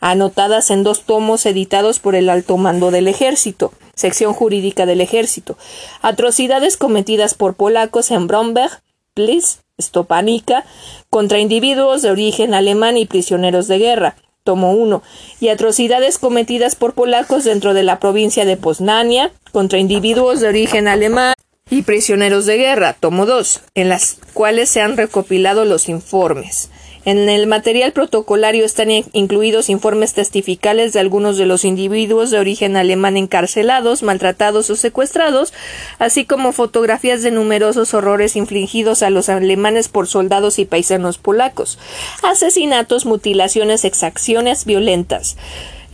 anotadas 0.00 0.70
en 0.70 0.82
dos 0.82 1.02
tomos 1.02 1.44
editados 1.44 1.98
por 1.98 2.14
el 2.14 2.30
alto 2.30 2.56
mando 2.56 2.90
del 2.90 3.06
ejército, 3.06 3.72
sección 3.94 4.32
jurídica 4.32 4.86
del 4.86 5.02
ejército, 5.02 5.58
atrocidades 6.00 6.78
cometidas 6.78 7.34
por 7.34 7.54
polacos 7.54 8.10
en 8.10 8.26
Bromberg, 8.28 8.80
Plis, 9.12 9.60
Stopanica, 9.80 10.64
contra 11.10 11.38
individuos 11.38 12.00
de 12.02 12.10
origen 12.10 12.54
alemán 12.54 12.96
y 12.96 13.06
prisioneros 13.06 13.68
de 13.68 13.78
guerra, 13.78 14.16
tomo 14.42 14.72
1, 14.72 15.02
y 15.40 15.48
atrocidades 15.48 16.18
cometidas 16.18 16.76
por 16.76 16.94
polacos 16.94 17.44
dentro 17.44 17.74
de 17.74 17.82
la 17.82 17.98
provincia 17.98 18.44
de 18.44 18.56
Poznania 18.56 19.32
contra 19.52 19.78
individuos 19.78 20.40
de 20.40 20.48
origen 20.48 20.88
alemán 20.88 21.34
y 21.70 21.82
prisioneros 21.82 22.44
de 22.44 22.58
guerra, 22.58 22.92
tomo 22.92 23.24
2, 23.24 23.62
en 23.74 23.88
las 23.88 24.18
cuales 24.34 24.68
se 24.68 24.82
han 24.82 24.96
recopilado 24.96 25.64
los 25.64 25.88
informes. 25.88 26.70
En 27.06 27.28
el 27.28 27.46
material 27.46 27.92
protocolario 27.92 28.64
están 28.64 28.90
incluidos 28.90 29.68
informes 29.68 30.14
testificales 30.14 30.92
de 30.92 31.00
algunos 31.00 31.36
de 31.36 31.46
los 31.46 31.64
individuos 31.64 32.30
de 32.30 32.38
origen 32.38 32.76
alemán 32.76 33.16
encarcelados, 33.16 34.02
maltratados 34.02 34.70
o 34.70 34.76
secuestrados, 34.76 35.52
así 35.98 36.24
como 36.24 36.52
fotografías 36.52 37.22
de 37.22 37.30
numerosos 37.30 37.92
horrores 37.92 38.36
infligidos 38.36 39.02
a 39.02 39.10
los 39.10 39.28
alemanes 39.28 39.88
por 39.88 40.06
soldados 40.06 40.58
y 40.58 40.64
paisanos 40.64 41.18
polacos, 41.18 41.78
asesinatos, 42.22 43.04
mutilaciones, 43.04 43.84
exacciones 43.84 44.64
violentas. 44.64 45.36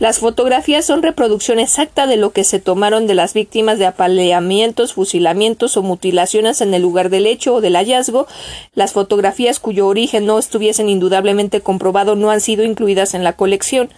Las 0.01 0.17
fotografías 0.17 0.83
son 0.83 1.03
reproducción 1.03 1.59
exacta 1.59 2.07
de 2.07 2.17
lo 2.17 2.31
que 2.31 2.43
se 2.43 2.57
tomaron 2.57 3.05
de 3.05 3.13
las 3.13 3.35
víctimas 3.35 3.77
de 3.77 3.85
apaleamientos, 3.85 4.93
fusilamientos 4.93 5.77
o 5.77 5.83
mutilaciones 5.83 6.61
en 6.61 6.73
el 6.73 6.81
lugar 6.81 7.11
del 7.11 7.27
hecho 7.27 7.53
o 7.53 7.61
del 7.61 7.75
hallazgo. 7.75 8.25
Las 8.73 8.93
fotografías 8.93 9.59
cuyo 9.59 9.85
origen 9.85 10.25
no 10.25 10.39
estuviesen 10.39 10.89
indudablemente 10.89 11.61
comprobado 11.61 12.15
no 12.15 12.31
han 12.31 12.41
sido 12.41 12.63
incluidas 12.63 13.13
en 13.13 13.23
la 13.23 13.33
colección. 13.33 13.91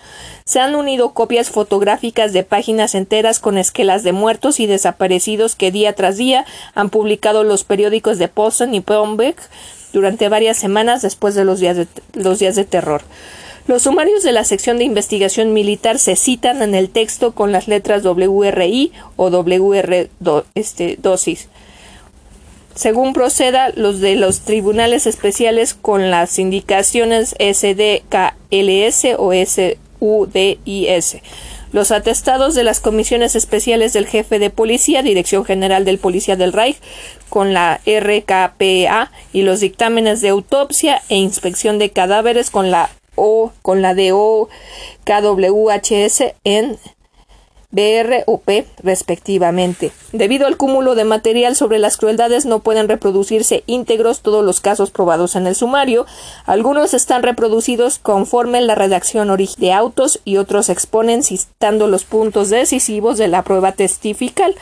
Se 0.43 0.59
han 0.59 0.75
unido 0.75 1.13
copias 1.13 1.49
fotográficas 1.49 2.33
de 2.33 2.43
páginas 2.43 2.95
enteras 2.95 3.39
con 3.39 3.57
esquelas 3.57 4.03
de 4.03 4.11
muertos 4.11 4.59
y 4.59 4.67
desaparecidos 4.67 5.55
que 5.55 5.71
día 5.71 5.93
tras 5.93 6.17
día 6.17 6.45
han 6.75 6.89
publicado 6.89 7.45
los 7.45 7.63
periódicos 7.63 8.17
de 8.17 8.27
Posen 8.27 8.75
y 8.75 8.81
Pombeck 8.81 9.37
durante 9.93 10.27
varias 10.27 10.57
semanas 10.57 11.01
después 11.01 11.33
de 11.33 11.45
los 11.45 11.61
días 11.61 11.77
de, 11.77 11.87
los 12.15 12.39
días 12.39 12.57
de 12.57 12.65
terror. 12.65 13.03
Los 13.65 13.83
sumarios 13.83 14.23
de 14.23 14.33
la 14.33 14.43
sección 14.43 14.77
de 14.77 14.83
investigación 14.83 15.53
militar 15.53 15.97
se 15.97 16.17
citan 16.17 16.61
en 16.61 16.75
el 16.75 16.89
texto 16.89 17.31
con 17.31 17.53
las 17.53 17.69
letras 17.69 18.03
WRI 18.03 18.91
o 19.15 19.29
WR 19.29 20.09
este, 20.53 20.97
dosis. 21.01 21.47
Según 22.75 23.13
proceda, 23.13 23.71
los 23.75 24.01
de 24.01 24.17
los 24.17 24.41
tribunales 24.41 25.07
especiales 25.07 25.75
con 25.75 26.11
las 26.11 26.39
indicaciones 26.39 27.35
SDKLS 27.39 29.05
o 29.17 29.31
SUDIS. 29.31 31.17
Los 31.71 31.91
atestados 31.91 32.55
de 32.55 32.63
las 32.63 32.81
comisiones 32.81 33.35
especiales 33.35 33.93
del 33.93 34.07
jefe 34.07 34.39
de 34.39 34.49
policía, 34.49 35.03
Dirección 35.03 35.45
General 35.45 35.85
del 35.85 35.99
Policía 35.99 36.35
del 36.35 36.51
Reich, 36.51 36.77
con 37.29 37.53
la 37.53 37.79
RKPA 37.85 39.11
y 39.31 39.43
los 39.43 39.61
dictámenes 39.61 40.19
de 40.21 40.29
autopsia 40.29 41.01
e 41.09 41.15
inspección 41.15 41.79
de 41.79 41.91
cadáveres 41.91 42.51
con 42.51 42.69
la 42.69 42.89
o 43.15 43.51
con 43.61 43.81
la 43.81 43.93
de 43.93 44.11
KWHS 45.05 46.23
en 46.43 46.77
BR 47.73 48.23
o 48.27 48.37
P 48.37 48.67
respectivamente. 48.83 49.91
Debido 50.11 50.45
al 50.45 50.57
cúmulo 50.57 50.93
de 50.93 51.05
material 51.05 51.55
sobre 51.55 51.79
las 51.79 51.97
crueldades 51.97 52.45
no 52.45 52.59
pueden 52.59 52.87
reproducirse 52.87 53.63
íntegros 53.65 54.21
todos 54.21 54.45
los 54.45 54.61
casos 54.61 54.91
probados 54.91 55.35
en 55.35 55.47
el 55.47 55.55
sumario. 55.55 56.05
Algunos 56.45 56.93
están 56.93 57.23
reproducidos 57.23 57.97
conforme 57.97 58.61
la 58.61 58.75
redacción 58.75 59.35
de 59.57 59.73
autos 59.73 60.19
y 60.23 60.37
otros 60.37 60.69
exponen 60.69 61.23
citando 61.23 61.87
los 61.87 62.03
puntos 62.03 62.51
decisivos 62.51 63.17
de 63.17 63.27
la 63.27 63.41
prueba 63.41 63.71
testifical. 63.71 64.53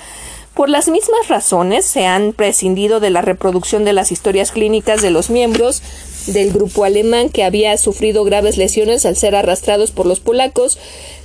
Por 0.53 0.70
las 0.70 0.89
mismas 0.89 1.29
razones 1.29 1.86
se 1.86 2.05
han 2.05 2.34
prescindido 2.34 3.00
de 3.00 3.10
la 3.10 3.22
reproducción 3.22 3.86
de 3.86 3.93
las 3.93 4.12
historias 4.12 4.51
clínicas 4.51 5.01
de 5.01 5.10
los 5.10 5.29
miembros 5.29 5.81
del 6.27 6.51
grupo 6.51 6.84
alemán 6.84 7.29
que 7.29 7.43
había 7.43 7.75
sufrido 7.77 8.24
graves 8.24 8.58
lesiones 8.58 9.05
al 9.05 9.15
ser 9.15 9.34
arrastrados 9.34 9.91
por 9.91 10.05
los 10.05 10.20
polacos. 10.20 10.77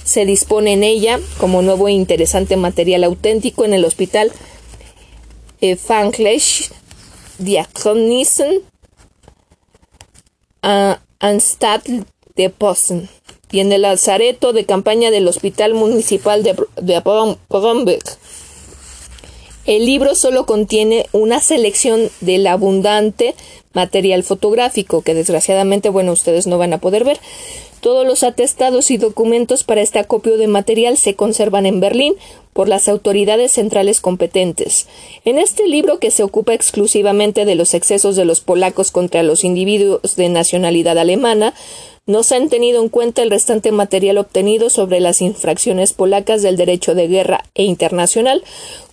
Se 0.05 0.25
dispone 0.25 0.73
en 0.73 0.85
ella 0.85 1.19
como 1.39 1.61
nuevo 1.61 1.89
e 1.89 1.93
interesante 1.93 2.57
material 2.57 3.03
auténtico 3.03 3.65
en 3.65 3.75
el 3.75 3.85
hospital 3.85 4.33
Evangelisch 5.61 6.71
Diakonisen 7.39 8.63
Anstalt 11.19 11.87
de 12.37 12.51
Posen 12.51 13.09
y 13.51 13.61
en 13.61 13.73
el 13.73 13.83
lazareto 13.83 14.53
de 14.53 14.67
campaña 14.67 15.11
del 15.11 15.29
Hospital 15.29 15.75
Municipal 15.75 16.43
de, 16.43 16.57
de 16.81 17.03
El 19.67 19.85
libro 19.85 20.15
solo 20.15 20.47
contiene 20.47 21.07
una 21.13 21.41
selección 21.41 22.09
del 22.21 22.47
abundante 22.47 23.35
material 23.73 24.23
fotográfico 24.23 25.03
que 25.03 25.15
desgraciadamente, 25.15 25.89
bueno, 25.89 26.13
ustedes 26.13 26.47
no 26.47 26.57
van 26.57 26.73
a 26.73 26.79
poder 26.79 27.05
ver. 27.05 27.19
Todos 27.81 28.07
los 28.07 28.23
atestados 28.23 28.91
y 28.91 28.97
documentos 28.97 29.65
para 29.65 29.81
este 29.81 29.99
acopio 29.99 30.37
de 30.37 30.47
material 30.47 30.97
se 30.97 31.15
conservan 31.15 31.67
en 31.67 31.81
Berlín 31.81 32.15
por 32.53 32.69
las 32.69 32.89
autoridades 32.89 33.53
centrales 33.53 34.01
competentes. 34.01 34.89
En 35.25 35.39
este 35.39 35.69
libro, 35.69 35.99
que 35.99 36.11
se 36.11 36.23
ocupa 36.23 36.55
exclusivamente 36.55 37.45
de 37.45 37.55
los 37.55 37.75
excesos 37.75 38.17
de 38.17 38.25
los 38.25 38.41
polacos 38.41 38.91
contra 38.91 39.23
los 39.23 39.45
individuos 39.45 40.17
de 40.17 40.29
nacionalidad 40.31 40.99
alemana, 40.99 41.55
no 42.07 42.23
se 42.23 42.37
han 42.37 42.49
tenido 42.49 42.81
en 42.83 42.89
cuenta 42.89 43.23
el 43.23 43.31
restante 43.31 43.73
material 43.73 44.19
obtenido 44.19 44.71
sobre 44.71 45.01
las 45.01 45.21
infracciones 45.21 45.93
polacas 45.93 46.41
del 46.41 46.57
derecho 46.57 46.95
de 46.95 47.09
guerra 47.09 47.45
e 47.55 47.65
internacional 47.65 48.45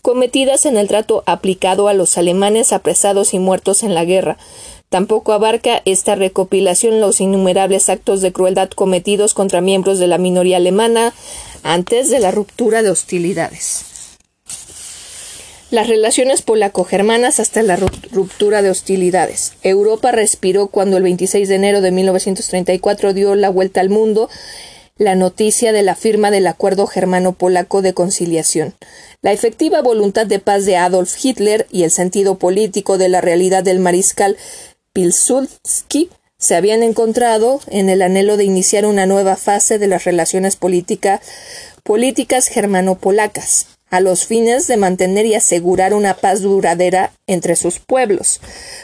cometidas 0.02 0.66
en 0.66 0.78
el 0.78 0.88
trato 0.88 1.24
aplicado 1.28 1.88
a 1.88 1.94
los 1.94 2.18
alemanes 2.18 2.74
apresados 2.74 3.36
y 3.36 3.40
muertos 3.40 3.84
en 3.84 3.94
la 3.94 4.04
guerra. 4.04 4.38
Tampoco 4.94 5.34
abarca 5.34 5.82
esta 5.86 6.14
recopilación 6.14 7.02
los 7.02 7.20
innumerables 7.20 7.90
actos 7.90 8.22
de 8.22 8.32
crueldad 8.32 8.70
cometidos 8.70 9.34
contra 9.34 9.60
miembros 9.60 9.98
de 9.98 10.06
la 10.06 10.20
minoría 10.20 10.58
alemana 10.58 11.16
antes 11.64 12.12
de 12.12 12.20
la 12.20 12.30
ruptura 12.30 12.84
de 12.84 12.92
hostilidades 12.92 13.86
las 15.72 15.88
relaciones 15.88 16.44
polaco-germanas 16.44 17.40
hasta 17.40 17.64
la 17.64 17.76
ruptura 17.76 18.62
de 18.62 18.70
hostilidades. 18.70 19.54
Europa 19.64 20.12
respiró 20.12 20.68
cuando 20.68 20.98
el 20.98 21.04
26 21.04 21.50
de 21.50 21.56
enero 21.56 21.82
de 21.82 21.90
1934 21.90 23.14
dio 23.14 23.34
la 23.34 23.50
vuelta 23.50 23.82
al 23.82 23.90
mundo 23.90 24.30
la 24.98 25.16
noticia 25.16 25.74
de 25.74 25.82
la 25.82 25.96
firma 25.96 26.30
del 26.30 26.46
Acuerdo 26.46 26.86
Germano-Polaco 26.86 27.82
de 27.82 27.96
Conciliación. 27.96 28.76
La 29.24 29.32
efectiva 29.32 29.82
voluntad 29.82 30.28
de 30.28 30.38
paz 30.38 30.66
de 30.66 30.78
Adolf 30.78 31.16
Hitler 31.24 31.66
y 31.72 31.82
el 31.82 31.90
sentido 31.90 32.38
político 32.38 33.00
de 33.00 33.10
la 33.10 33.20
realidad 33.20 33.64
del 33.64 33.80
mariscal 33.80 34.38
Pilsudski 34.94 36.12
se 36.38 36.56
habían 36.56 36.84
encontrado 36.84 37.60
en 37.68 37.90
el 37.90 38.04
anhelo 38.04 38.38
de 38.38 38.44
iniciar 38.44 38.86
una 38.86 39.08
nueva 39.08 39.36
fase 39.38 39.80
de 39.80 39.88
las 39.88 40.04
relaciones 40.04 40.56
políticas 40.56 42.48
germano-polacas 42.48 43.68
a 43.90 44.00
los 44.02 44.26
fines 44.26 44.68
de 44.68 44.78
mantener 44.78 45.26
y 45.26 45.34
asegurar 45.34 45.96
una 45.96 46.16
paz 46.16 46.42
duradera 46.42 47.12
entre 47.26 47.56
sus 47.56 47.80
pueblos. 47.80 48.40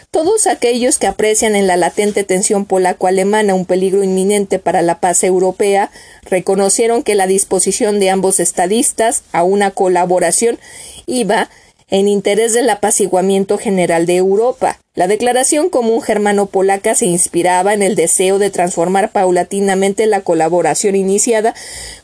Todos 0.10 0.48
aquellos 0.48 0.98
que 0.98 1.08
aprecian 1.08 1.56
en 1.56 1.68
la 1.68 1.78
latente 1.78 2.24
tensión 2.24 2.66
polaco-alemana 2.66 3.54
un 3.54 3.66
peligro 3.66 4.04
inminente 4.04 4.58
para 4.58 4.82
la 4.82 5.00
paz 5.00 5.24
europea 5.24 5.92
reconocieron 6.24 7.04
que 7.04 7.16
la 7.16 7.28
disposición 7.28 8.00
de 8.00 8.10
ambos 8.10 8.40
estadistas 8.40 9.24
a 9.32 9.44
una 9.44 9.72
colaboración 9.72 10.60
iba 11.06 11.50
en 11.90 12.08
interés 12.08 12.54
del 12.54 12.70
apaciguamiento 12.70 13.58
general 13.58 14.06
de 14.06 14.18
Europa. 14.18 14.80
La 14.96 15.08
declaración 15.08 15.70
común 15.70 16.02
germano-polaca 16.02 16.94
se 16.96 17.06
inspiraba 17.06 17.74
en 17.74 17.82
el 17.82 17.96
deseo 17.96 18.38
de 18.38 18.50
transformar 18.50 19.12
paulatinamente 19.12 20.06
la 20.06 20.22
colaboración 20.22 20.96
iniciada 20.96 21.56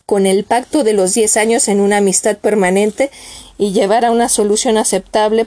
con 0.06 0.26
el 0.26 0.44
pacto 0.44 0.84
de 0.84 0.94
los 0.94 1.14
diez 1.14 1.38
años 1.38 1.68
en 1.68 1.82
una 1.82 1.98
amistad 1.98 2.38
permanente 2.38 3.12
y 3.58 3.74
llevar 3.74 4.06
a 4.06 4.12
una 4.12 4.30
solución 4.30 4.78
aceptable 4.78 5.46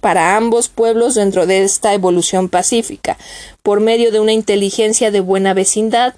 para 0.00 0.36
ambos 0.36 0.68
pueblos 0.68 1.14
dentro 1.14 1.46
de 1.46 1.62
esta 1.62 1.94
evolución 1.94 2.48
pacífica, 2.48 3.16
por 3.62 3.80
medio 3.80 4.10
de 4.10 4.18
una 4.18 4.32
inteligencia 4.32 5.10
de 5.12 5.20
buena 5.20 5.54
vecindad, 5.54 6.14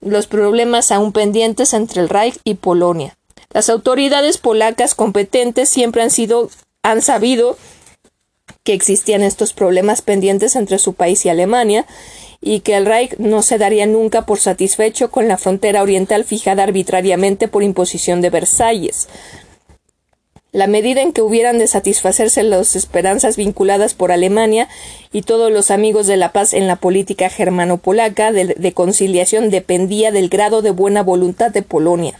los 0.00 0.26
problemas 0.26 0.90
aún 0.90 1.12
pendientes 1.12 1.72
entre 1.72 2.00
el 2.00 2.08
Reich 2.08 2.38
y 2.44 2.54
Polonia. 2.54 3.16
Las 3.52 3.70
autoridades 3.70 4.38
polacas 4.38 4.94
competentes 4.94 5.68
siempre 5.68 6.02
han 6.02 6.10
sido 6.10 6.50
han 6.82 7.02
sabido 7.02 7.56
que 8.64 8.72
existían 8.72 9.22
estos 9.22 9.52
problemas 9.52 10.02
pendientes 10.02 10.56
entre 10.56 10.78
su 10.78 10.94
país 10.94 11.24
y 11.24 11.28
Alemania 11.28 11.86
y 12.40 12.60
que 12.60 12.76
el 12.76 12.86
Reich 12.86 13.16
no 13.18 13.42
se 13.42 13.58
daría 13.58 13.86
nunca 13.86 14.26
por 14.26 14.38
satisfecho 14.38 15.10
con 15.10 15.26
la 15.26 15.38
frontera 15.38 15.82
oriental 15.82 16.24
fijada 16.24 16.62
arbitrariamente 16.62 17.48
por 17.48 17.62
imposición 17.62 18.20
de 18.20 18.30
Versalles. 18.30 19.08
La 20.50 20.66
medida 20.66 21.02
en 21.02 21.12
que 21.12 21.20
hubieran 21.20 21.58
de 21.58 21.66
satisfacerse 21.66 22.42
las 22.42 22.74
esperanzas 22.74 23.36
vinculadas 23.36 23.92
por 23.92 24.12
Alemania 24.12 24.68
y 25.12 25.22
todos 25.22 25.52
los 25.52 25.70
amigos 25.70 26.06
de 26.06 26.16
la 26.16 26.32
paz 26.32 26.54
en 26.54 26.66
la 26.66 26.76
política 26.76 27.28
germano-polaca 27.28 28.32
de 28.32 28.72
conciliación 28.72 29.50
dependía 29.50 30.10
del 30.10 30.30
grado 30.30 30.62
de 30.62 30.70
buena 30.70 31.02
voluntad 31.02 31.50
de 31.50 31.62
Polonia. 31.62 32.18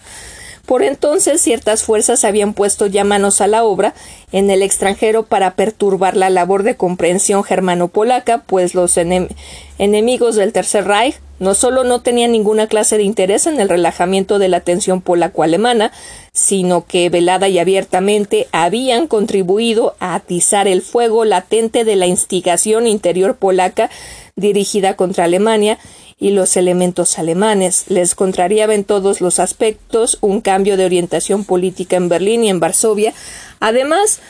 Por 0.68 0.82
entonces 0.82 1.40
ciertas 1.40 1.82
fuerzas 1.82 2.26
habían 2.26 2.52
puesto 2.52 2.86
ya 2.86 3.02
manos 3.02 3.40
a 3.40 3.46
la 3.46 3.64
obra 3.64 3.94
en 4.32 4.50
el 4.50 4.60
extranjero 4.60 5.22
para 5.22 5.54
perturbar 5.54 6.14
la 6.14 6.28
labor 6.28 6.62
de 6.62 6.76
comprensión 6.76 7.42
germano-polaca, 7.42 8.42
pues 8.44 8.74
los 8.74 8.98
enemigos 8.98 10.36
del 10.36 10.52
Tercer 10.52 10.84
Reich 10.84 11.18
no 11.38 11.54
solo 11.54 11.84
no 11.84 12.02
tenían 12.02 12.32
ninguna 12.32 12.66
clase 12.66 12.98
de 12.98 13.04
interés 13.04 13.46
en 13.46 13.60
el 13.60 13.70
relajamiento 13.70 14.38
de 14.38 14.48
la 14.48 14.60
tensión 14.60 15.00
polaco-alemana, 15.00 15.90
sino 16.34 16.84
que 16.84 17.08
velada 17.08 17.48
y 17.48 17.58
abiertamente 17.58 18.46
habían 18.52 19.06
contribuido 19.06 19.96
a 20.00 20.16
atizar 20.16 20.68
el 20.68 20.82
fuego 20.82 21.24
latente 21.24 21.84
de 21.84 21.96
la 21.96 22.06
instigación 22.06 22.86
interior 22.86 23.36
polaca 23.36 23.88
dirigida 24.36 24.96
contra 24.96 25.24
Alemania 25.24 25.78
y 26.18 26.30
los 26.30 26.56
elementos 26.56 27.18
alemanes. 27.18 27.84
Les 27.88 28.14
contrariaba 28.14 28.74
en 28.74 28.84
todos 28.84 29.20
los 29.20 29.38
aspectos 29.38 30.18
un 30.20 30.40
cambio 30.40 30.76
de 30.76 30.84
orientación 30.84 31.44
política 31.44 31.96
en 31.96 32.08
Berlín 32.08 32.44
y 32.44 32.50
en 32.50 32.60
Varsovia. 32.60 33.14
Además, 33.60 34.20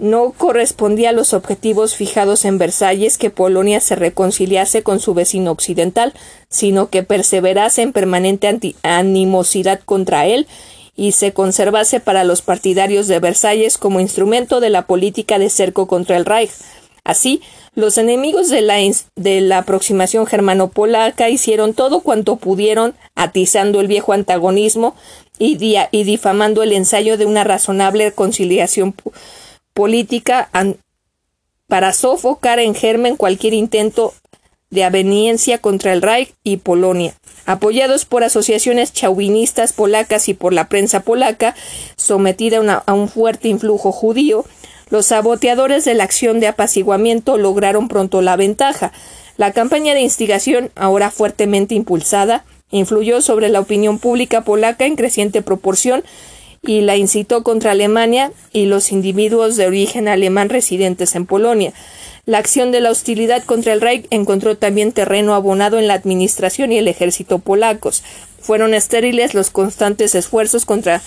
no 0.00 0.32
correspondía 0.32 1.10
a 1.10 1.12
los 1.12 1.34
objetivos 1.34 1.94
fijados 1.94 2.44
en 2.46 2.56
Versalles 2.56 3.18
que 3.18 3.30
Polonia 3.30 3.80
se 3.80 3.96
reconciliase 3.96 4.82
con 4.82 4.98
su 4.98 5.12
vecino 5.12 5.50
occidental, 5.50 6.14
sino 6.48 6.88
que 6.88 7.02
perseverase 7.02 7.82
en 7.82 7.92
permanente 7.92 8.74
animosidad 8.82 9.80
contra 9.84 10.26
él 10.26 10.46
y 10.96 11.12
se 11.12 11.32
conservase 11.32 12.00
para 12.00 12.24
los 12.24 12.42
partidarios 12.42 13.08
de 13.08 13.20
Versalles 13.20 13.78
como 13.78 14.00
instrumento 14.00 14.60
de 14.60 14.70
la 14.70 14.86
política 14.86 15.38
de 15.38 15.50
cerco 15.50 15.86
contra 15.86 16.16
el 16.16 16.24
Reich. 16.24 16.50
Así, 17.10 17.42
los 17.74 17.98
enemigos 17.98 18.50
de 18.50 18.60
la, 18.60 18.76
de 19.16 19.40
la 19.40 19.58
aproximación 19.58 20.26
germano-polaca 20.26 21.28
hicieron 21.28 21.74
todo 21.74 22.02
cuanto 22.02 22.36
pudieron, 22.36 22.94
atizando 23.16 23.80
el 23.80 23.88
viejo 23.88 24.12
antagonismo 24.12 24.94
y, 25.36 25.56
difamando 25.56 26.62
el 26.62 26.72
ensayo 26.72 27.18
de 27.18 27.26
una 27.26 27.42
razonable 27.42 28.12
conciliación 28.12 28.94
política 29.74 30.50
para 31.66 31.92
sofocar 31.92 32.60
en 32.60 32.76
germen 32.76 33.16
cualquier 33.16 33.54
intento 33.54 34.14
de 34.70 34.84
aveniencia 34.84 35.58
contra 35.58 35.92
el 35.92 36.02
Reich 36.02 36.32
y 36.44 36.58
Polonia. 36.58 37.14
Apoyados 37.44 38.04
por 38.04 38.22
asociaciones 38.22 38.92
chauvinistas 38.92 39.72
polacas 39.72 40.28
y 40.28 40.34
por 40.34 40.52
la 40.52 40.68
prensa 40.68 41.00
polaca, 41.00 41.56
sometida 41.96 42.84
a 42.86 42.92
un 42.92 43.08
fuerte 43.08 43.48
influjo 43.48 43.90
judío, 43.90 44.44
los 44.90 45.06
saboteadores 45.06 45.84
de 45.84 45.94
la 45.94 46.04
acción 46.04 46.40
de 46.40 46.48
apaciguamiento 46.48 47.38
lograron 47.38 47.88
pronto 47.88 48.22
la 48.22 48.36
ventaja. 48.36 48.92
La 49.36 49.52
campaña 49.52 49.94
de 49.94 50.00
instigación, 50.00 50.70
ahora 50.74 51.10
fuertemente 51.10 51.74
impulsada, 51.74 52.44
influyó 52.70 53.22
sobre 53.22 53.48
la 53.48 53.60
opinión 53.60 53.98
pública 53.98 54.42
polaca 54.42 54.84
en 54.84 54.96
creciente 54.96 55.42
proporción 55.42 56.04
y 56.62 56.82
la 56.82 56.96
incitó 56.96 57.42
contra 57.42 57.70
Alemania 57.70 58.32
y 58.52 58.66
los 58.66 58.92
individuos 58.92 59.56
de 59.56 59.66
origen 59.66 60.08
alemán 60.08 60.50
residentes 60.50 61.14
en 61.14 61.24
Polonia. 61.24 61.72
La 62.26 62.38
acción 62.38 62.70
de 62.70 62.80
la 62.80 62.90
hostilidad 62.90 63.44
contra 63.44 63.72
el 63.72 63.80
Reich 63.80 64.06
encontró 64.10 64.56
también 64.56 64.92
terreno 64.92 65.34
abonado 65.34 65.78
en 65.78 65.88
la 65.88 65.94
administración 65.94 66.70
y 66.70 66.78
el 66.78 66.88
ejército 66.88 67.38
polacos. 67.38 68.02
Fueron 68.40 68.74
estériles 68.74 69.34
los 69.34 69.50
constantes 69.50 70.14
esfuerzos 70.14 70.64
contra 70.64 71.00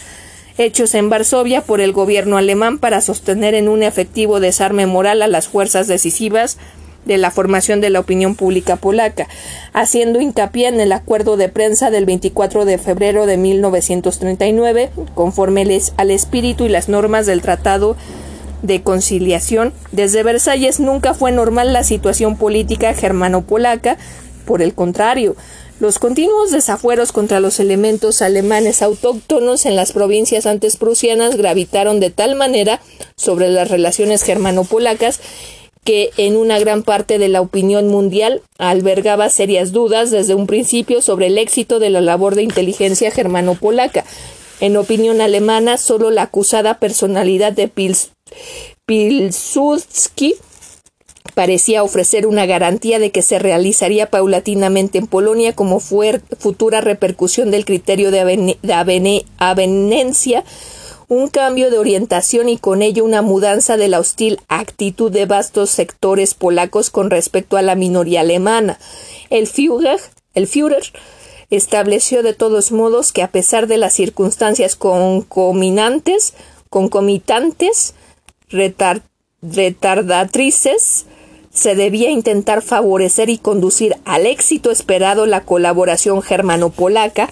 hechos 0.57 0.93
en 0.95 1.09
Varsovia 1.09 1.61
por 1.61 1.81
el 1.81 1.93
gobierno 1.93 2.37
alemán 2.37 2.79
para 2.79 3.01
sostener 3.01 3.55
en 3.55 3.69
un 3.69 3.83
efectivo 3.83 4.39
desarme 4.39 4.85
moral 4.85 5.21
a 5.21 5.27
las 5.27 5.47
fuerzas 5.47 5.87
decisivas 5.87 6.57
de 7.05 7.17
la 7.17 7.31
formación 7.31 7.81
de 7.81 7.89
la 7.89 7.99
opinión 7.99 8.35
pública 8.35 8.77
polaca, 8.77 9.27
haciendo 9.73 10.21
hincapié 10.21 10.67
en 10.67 10.79
el 10.79 10.91
acuerdo 10.91 11.37
de 11.37 11.49
prensa 11.49 11.91
del 11.91 12.05
24 12.05 12.65
de 12.65 12.77
febrero 12.77 13.25
de 13.25 13.37
1939, 13.37 14.89
conforme 15.13 15.81
al 15.97 16.11
espíritu 16.11 16.65
y 16.65 16.69
las 16.69 16.89
normas 16.89 17.25
del 17.25 17.41
Tratado 17.41 17.97
de 18.61 18.81
conciliación. 18.81 19.73
Desde 19.91 20.23
Versalles 20.23 20.79
nunca 20.79 21.13
fue 21.13 21.31
normal 21.31 21.73
la 21.73 21.83
situación 21.83 22.37
política 22.37 22.93
germano-polaca, 22.93 23.97
por 24.45 24.61
el 24.61 24.73
contrario, 24.73 25.35
los 25.79 25.99
continuos 25.99 26.51
desafueros 26.51 27.11
contra 27.11 27.39
los 27.39 27.59
elementos 27.59 28.21
alemanes 28.21 28.81
autóctonos 28.81 29.65
en 29.65 29.75
las 29.75 29.91
provincias 29.91 30.45
antes 30.45 30.77
prusianas 30.77 31.35
gravitaron 31.35 31.99
de 31.99 32.09
tal 32.09 32.35
manera 32.35 32.81
sobre 33.15 33.49
las 33.49 33.69
relaciones 33.69 34.23
germano-polacas 34.23 35.19
que 35.83 36.11
en 36.17 36.37
una 36.37 36.59
gran 36.59 36.83
parte 36.83 37.17
de 37.17 37.27
la 37.27 37.41
opinión 37.41 37.87
mundial 37.87 38.41
albergaba 38.57 39.29
serias 39.29 39.71
dudas 39.71 40.11
desde 40.11 40.35
un 40.35 40.47
principio 40.47 41.01
sobre 41.01 41.27
el 41.27 41.37
éxito 41.37 41.79
de 41.79 41.89
la 41.89 42.01
labor 42.01 42.35
de 42.35 42.43
inteligencia 42.43 43.11
germano-polaca. 43.11 44.05
En 44.61 44.77
opinión 44.77 45.19
alemana, 45.19 45.77
solo 45.77 46.09
la 46.09 46.23
acusada 46.23 46.79
personalidad 46.79 47.51
de 47.51 47.67
Pils 47.67 48.11
Pilsudski 48.85 50.35
parecía 51.33 51.83
ofrecer 51.83 52.27
una 52.27 52.45
garantía 52.45 52.99
de 52.99 53.11
que 53.11 53.21
se 53.21 53.39
realizaría 53.39 54.09
paulatinamente 54.09 54.97
en 54.97 55.07
Polonia 55.07 55.53
como 55.55 55.79
futura 55.79 56.81
repercusión 56.81 57.51
del 57.51 57.65
criterio 57.65 58.11
de, 58.11 58.55
avenencia, 59.37 60.43
un 61.07 61.27
cambio 61.27 61.69
de 61.69 61.79
orientación 61.79 62.49
y 62.49 62.57
con 62.57 62.81
ello 62.81 63.03
una 63.03 63.21
mudanza 63.21 63.77
de 63.77 63.87
la 63.87 63.99
hostil 63.99 64.39
actitud 64.47 65.11
de 65.11 65.25
vastos 65.25 65.69
sectores 65.69 66.33
polacos 66.33 66.89
con 66.89 67.09
respecto 67.09 67.57
a 67.57 67.61
la 67.61 67.75
minoría 67.75 68.21
alemana. 68.21 68.79
El 69.29 69.47
Führer, 69.47 69.99
estableció 71.49 72.23
de 72.23 72.33
todos 72.33 72.71
modos 72.71 73.11
que 73.11 73.21
a 73.21 73.31
pesar 73.31 73.67
de 73.67 73.77
las 73.77 73.93
circunstancias 73.93 74.75
concomitantes, 74.75 76.33
concomitantes 76.69 77.93
retardatrices, 79.43 81.05
se 81.51 81.75
debía 81.75 82.09
intentar 82.09 82.61
favorecer 82.61 83.29
y 83.29 83.37
conducir 83.37 83.95
al 84.05 84.25
éxito 84.25 84.71
esperado 84.71 85.25
la 85.25 85.41
colaboración 85.41 86.21
germano-polaca, 86.21 87.29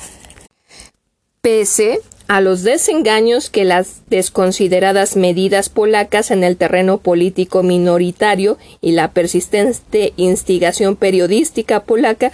pese 1.42 2.02
a 2.28 2.40
los 2.40 2.64
desengaños 2.64 3.50
que 3.50 3.66
las 3.66 4.04
desconsideradas 4.08 5.18
medidas 5.18 5.68
polacas 5.68 6.32
en 6.32 6.46
el 6.46 6.56
terreno 6.56 7.00
político 7.00 7.62
minoritario 7.62 8.58
y 8.80 8.92
la 8.92 9.12
persistente 9.12 10.14
instigación 10.16 10.96
periodística 10.96 11.84
polaca 11.84 12.32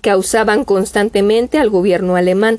causaban 0.00 0.64
constantemente 0.64 1.58
al 1.58 1.70
gobierno 1.70 2.16
alemán. 2.16 2.58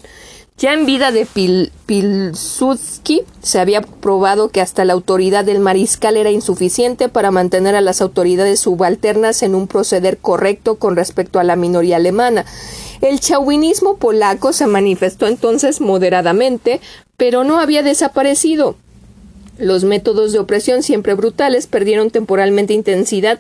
Ya 0.58 0.74
en 0.74 0.88
vida 0.88 1.12
de 1.12 1.28
Pil 1.28 1.72
Pilsudski 1.86 3.22
se 3.44 3.60
había 3.60 3.82
probado 3.82 4.50
que 4.50 4.60
hasta 4.60 4.86
la 4.86 4.94
autoridad 4.94 5.46
del 5.46 5.60
mariscal 5.60 6.18
era 6.18 6.32
insuficiente 6.32 7.10
para 7.10 7.30
mantener 7.30 7.76
a 7.76 7.82
las 7.82 8.02
autoridades 8.02 8.62
subalternas 8.62 9.44
en 9.44 9.54
un 9.54 9.68
proceder 9.68 10.18
correcto 10.18 10.78
con 10.78 10.96
respecto 10.96 11.40
a 11.40 11.44
la 11.44 11.56
minoría 11.56 11.98
alemana. 11.98 12.44
El 13.02 13.20
chauvinismo 13.20 13.98
polaco 13.98 14.52
se 14.52 14.66
manifestó 14.66 15.28
entonces 15.28 15.80
moderadamente, 15.80 16.82
pero 17.18 17.44
no 17.44 17.60
había 17.60 17.84
desaparecido. 17.84 18.78
Los 19.60 19.84
métodos 19.84 20.34
de 20.34 20.40
opresión 20.40 20.82
siempre 20.82 21.14
brutales 21.14 21.68
perdieron 21.68 22.10
temporalmente 22.10 22.74
intensidad, 22.74 23.40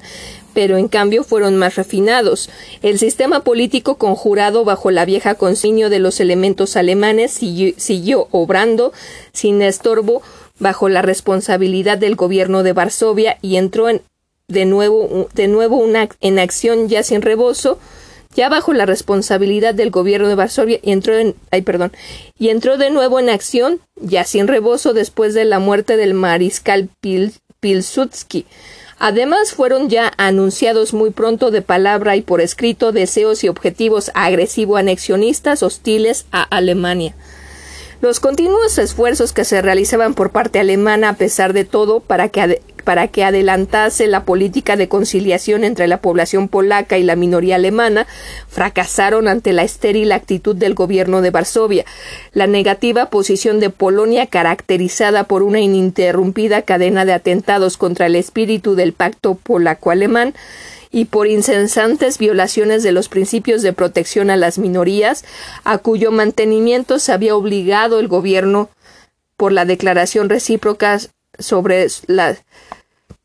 pero 0.58 0.78
en 0.78 0.88
cambio 0.88 1.24
fueron 1.24 1.56
más 1.56 1.76
refinados. 1.76 2.50
El 2.82 2.98
sistema 2.98 3.42
político 3.42 4.00
conjurado 4.00 4.66
bajo 4.66 4.90
la 4.90 5.06
vieja 5.06 5.36
consignio 5.36 5.92
de 5.92 6.00
los 6.00 6.20
elementos 6.20 6.76
alemanes 6.76 7.32
siguió, 7.32 8.28
obrando 8.32 8.92
sin 9.34 9.62
estorbo 9.62 10.24
bajo 10.58 10.90
la 10.90 11.04
responsabilidad 11.04 12.00
del 12.00 12.16
gobierno 12.16 12.64
de 12.64 12.74
Varsovia 12.74 13.38
y 13.44 13.58
entró 13.58 13.88
en, 13.88 14.02
de 14.48 14.66
nuevo, 14.66 15.30
de 15.36 15.48
nuevo 15.48 15.86
en 16.22 16.40
acción 16.40 16.90
ya 16.90 17.04
sin 17.04 17.22
rebozo 17.22 17.78
ya 18.34 18.50
bajo 18.50 18.74
la 18.74 18.88
responsabilidad 18.88 19.76
del 19.76 19.92
gobierno 19.92 20.28
de 20.28 20.34
Varsovia 20.34 20.80
y 20.82 20.92
entró 20.92 21.20
en, 21.20 21.36
perdón, 21.64 21.92
y 22.40 22.50
entró 22.50 22.78
de 22.78 22.90
nuevo 22.90 23.20
en 23.20 23.30
acción, 23.30 23.80
ya 23.96 24.24
sin 24.24 24.48
rebozo 24.48 24.94
después 24.94 25.36
de 25.36 25.46
la 25.46 25.60
muerte 25.60 25.98
del 25.98 26.16
mariscal 26.16 26.90
Pilsudski. 27.60 28.48
Además, 29.00 29.54
fueron 29.54 29.90
ya 29.90 30.12
anunciados 30.18 30.94
muy 30.94 31.12
pronto 31.12 31.52
de 31.52 31.62
palabra 31.62 32.16
y 32.16 32.22
por 32.22 32.42
escrito 32.42 32.92
deseos 32.92 33.44
y 33.44 33.48
objetivos 33.48 34.12
agresivo-anexionistas 34.16 35.62
hostiles 35.62 36.26
a 36.32 36.42
Alemania. 36.44 37.16
Los 38.00 38.20
continuos 38.20 38.78
esfuerzos 38.78 39.34
que 39.34 39.44
se 39.44 39.60
realizaban 39.60 40.14
por 40.14 40.30
parte 40.30 40.60
alemana, 40.60 41.10
a 41.10 41.14
pesar 41.14 41.54
de 41.54 41.66
todo, 41.66 42.00
para 42.00 42.30
que, 42.30 42.62
para 42.84 43.08
que 43.08 43.24
adelantase 43.24 44.06
la 44.06 44.24
política 44.24 44.76
de 44.76 44.88
conciliación 44.88 45.64
entre 45.64 45.88
la 45.88 45.98
población 45.98 46.48
polaca 46.48 47.00
y 47.00 47.04
la 47.04 47.16
minoría 47.16 47.56
alemana, 47.56 48.06
fracasaron 48.48 49.28
ante 49.28 49.52
la 49.52 49.64
estéril 49.64 50.12
actitud 50.12 50.56
del 50.56 50.76
gobierno 50.76 51.22
de 51.22 51.32
Varsovia, 51.32 51.86
la 52.34 52.46
negativa 52.46 53.08
posición 53.08 53.60
de 53.60 53.72
Polonia 53.72 54.28
caracterizada 54.28 55.24
por 55.24 55.42
una 55.42 55.60
ininterrumpida 55.60 56.62
cadena 56.62 57.04
de 57.04 57.14
atentados 57.14 57.78
contra 57.78 58.06
el 58.06 58.16
espíritu 58.16 58.76
del 58.76 58.94
pacto 58.94 59.34
polaco-alemán, 59.34 60.36
y 60.98 61.06
por 61.06 61.28
incesantes 61.28 62.18
violaciones 62.18 62.82
de 62.82 62.92
los 62.92 63.08
principios 63.08 63.62
de 63.62 63.72
protección 63.72 64.32
a 64.32 64.36
las 64.36 64.58
minorías, 64.58 65.26
a 65.64 65.78
cuyo 65.78 66.12
mantenimiento 66.12 66.98
se 66.98 67.12
había 67.12 67.36
obligado 67.36 68.00
el 68.00 68.08
gobierno 68.08 68.72
por 69.36 69.52
la 69.52 69.66
declaración 69.66 70.28
recíproca 70.28 71.00
sobre, 71.38 71.86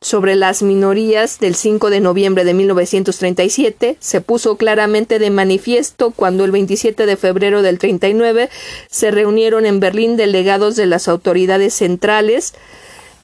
sobre 0.03 0.37
las 0.37 0.63
minorías 0.63 1.39
del 1.41 1.55
5 1.55 1.89
de 1.89 2.01
noviembre 2.01 2.45
de 2.45 2.53
1937 2.53 3.97
se 4.01 4.21
puso 4.21 4.59
claramente 4.59 5.19
de 5.19 5.31
manifiesto 5.31 6.11
cuando 6.11 6.45
el 6.45 6.51
27 6.51 7.07
de 7.07 7.17
febrero 7.17 7.63
del 7.63 7.79
39 7.79 8.51
se 8.91 9.11
reunieron 9.11 9.65
en 9.65 9.81
Berlín 9.81 10.19
delegados 10.19 10.77
de 10.77 10.85
las 10.85 11.09
autoridades 11.09 11.73
centrales 11.73 12.53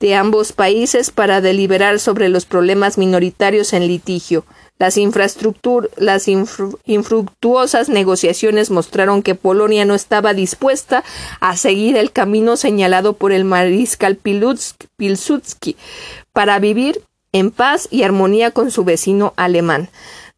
de 0.01 0.15
ambos 0.15 0.53
países 0.53 1.11
para 1.11 1.41
deliberar 1.41 2.01
sobre 2.01 2.29
los 2.29 2.47
problemas 2.47 2.99
minoritarios 2.99 3.73
en 3.73 3.87
litigio. 3.87 4.45
Las, 4.79 4.97
las 5.97 6.29
infructuosas 6.29 7.89
negociaciones 7.89 8.71
mostraron 8.71 9.23
que 9.23 9.35
Polonia 9.35 9.85
no 9.85 9.95
estaba 9.95 10.35
dispuesta 10.35 11.03
a 11.41 11.57
seguir 11.57 11.97
el 11.97 12.13
camino 12.13 12.57
señalado 12.57 13.15
por 13.15 13.33
el 13.33 13.45
mariscal 13.45 14.17
Pilsudski 14.17 15.77
para 16.33 16.61
vivir 16.61 17.03
en 17.33 17.51
paz 17.51 17.89
y 17.91 18.05
armonía 18.05 18.53
con 18.53 18.71
su 18.71 18.85
vecino 18.85 19.35
alemán. 19.37 19.91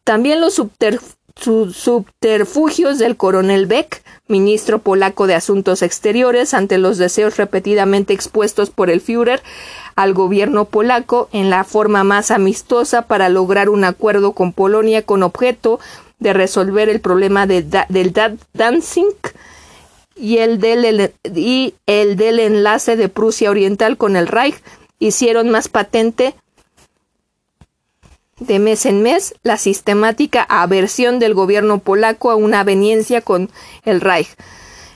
También 0.04 0.40
los 0.40 0.58
subterfugios 1.36 2.98
del 2.98 3.16
coronel 3.16 3.66
Beck 3.66 4.02
ministro 4.30 4.78
polaco 4.78 5.26
de 5.26 5.34
Asuntos 5.34 5.82
Exteriores, 5.82 6.54
ante 6.54 6.78
los 6.78 6.96
deseos 6.96 7.36
repetidamente 7.36 8.14
expuestos 8.14 8.70
por 8.70 8.88
el 8.88 9.00
Führer 9.00 9.42
al 9.96 10.14
gobierno 10.14 10.64
polaco 10.64 11.28
en 11.32 11.50
la 11.50 11.64
forma 11.64 12.04
más 12.04 12.30
amistosa 12.30 13.02
para 13.02 13.28
lograr 13.28 13.68
un 13.68 13.84
acuerdo 13.84 14.32
con 14.32 14.52
Polonia 14.52 15.02
con 15.02 15.22
objeto 15.22 15.80
de 16.20 16.32
resolver 16.32 16.88
el 16.88 17.00
problema 17.00 17.46
de 17.46 17.62
del 17.62 18.14
Danzig 18.54 19.16
y 20.16 20.38
el, 20.38 20.60
del, 20.60 21.12
y 21.34 21.74
el 21.86 22.16
del 22.16 22.40
enlace 22.40 22.96
de 22.96 23.08
Prusia 23.08 23.50
Oriental 23.50 23.96
con 23.96 24.16
el 24.16 24.26
Reich. 24.26 24.62
Hicieron 24.98 25.48
más 25.48 25.68
patente 25.68 26.34
de 28.40 28.58
mes 28.58 28.86
en 28.86 29.02
mes 29.02 29.34
la 29.42 29.56
sistemática 29.56 30.42
aversión 30.48 31.18
del 31.18 31.34
gobierno 31.34 31.78
polaco 31.78 32.30
a 32.30 32.36
una 32.36 32.60
aveniencia 32.60 33.20
con 33.20 33.50
el 33.84 34.00
Reich. 34.00 34.28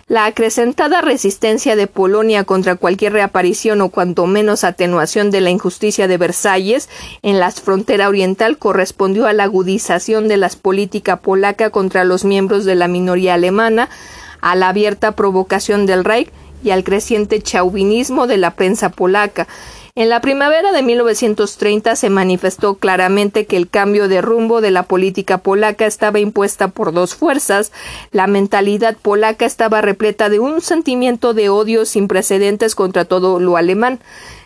La 0.07 0.26
acrecentada 0.26 1.00
resistencia 1.00 1.76
de 1.76 1.87
Polonia 1.87 2.44
contra 2.44 2.76
cualquier 2.76 3.14
reaparición 3.14 3.80
o 3.80 3.88
cuanto 3.88 4.26
menos 4.26 4.62
atenuación 4.62 5.30
de 5.30 5.40
la 5.40 5.48
injusticia 5.48 6.09
de 6.09 6.18
Versalles 6.18 6.90
en 7.22 7.38
la 7.38 7.50
frontera 7.50 8.11
oriental 8.11 8.59
correspondió 8.59 9.26
a 9.26 9.33
la 9.33 9.44
agudización 9.44 10.28
de 10.28 10.37
la 10.37 10.50
política 10.50 11.16
polaca 11.16 11.70
contra 11.70 12.04
los 12.04 12.24
miembros 12.26 12.66
de 12.66 12.74
la 12.74 12.87
minoría 12.87 13.35
alemana, 13.35 13.88
a 14.42 14.54
la 14.57 14.68
abierta 14.68 15.12
provocación 15.12 15.87
del 15.87 16.04
Reich 16.04 16.30
y 16.62 16.70
al 16.70 16.85
creciente 16.85 17.40
chauvinismo 17.40 18.26
de 18.26 18.37
la 18.37 18.50
prensa 18.57 18.90
polaca, 18.90 19.48
en 19.96 20.09
la 20.09 20.20
primavera 20.20 20.72
de 20.72 20.83
1930 20.83 21.94
se 21.94 22.11
manifestó 22.11 22.74
claramente 22.74 23.46
que 23.46 23.57
el 23.57 23.68
cambio 23.68 24.09
de 24.09 24.20
rumbo 24.20 24.61
de 24.61 24.72
la 24.72 24.83
política 24.83 25.38
polaca 25.38 25.87
estaba 25.87 26.18
impuesta 26.18 26.66
por 26.66 26.92
dos 26.92 27.14
fuerzas. 27.14 27.70
La 28.11 28.26
mentalidad 28.26 28.96
polaca 28.96 29.46
estaba 29.46 29.83
repleta 29.83 30.28
de 30.28 30.40
un 30.40 30.61
sentimiento 30.62 31.33
de 31.33 31.48
odio 31.48 31.85
sin 31.85 32.09
precedentes 32.09 32.74
contra 32.74 33.04
todo 33.04 33.38
lo 33.38 33.57
alemán. 33.57 34.00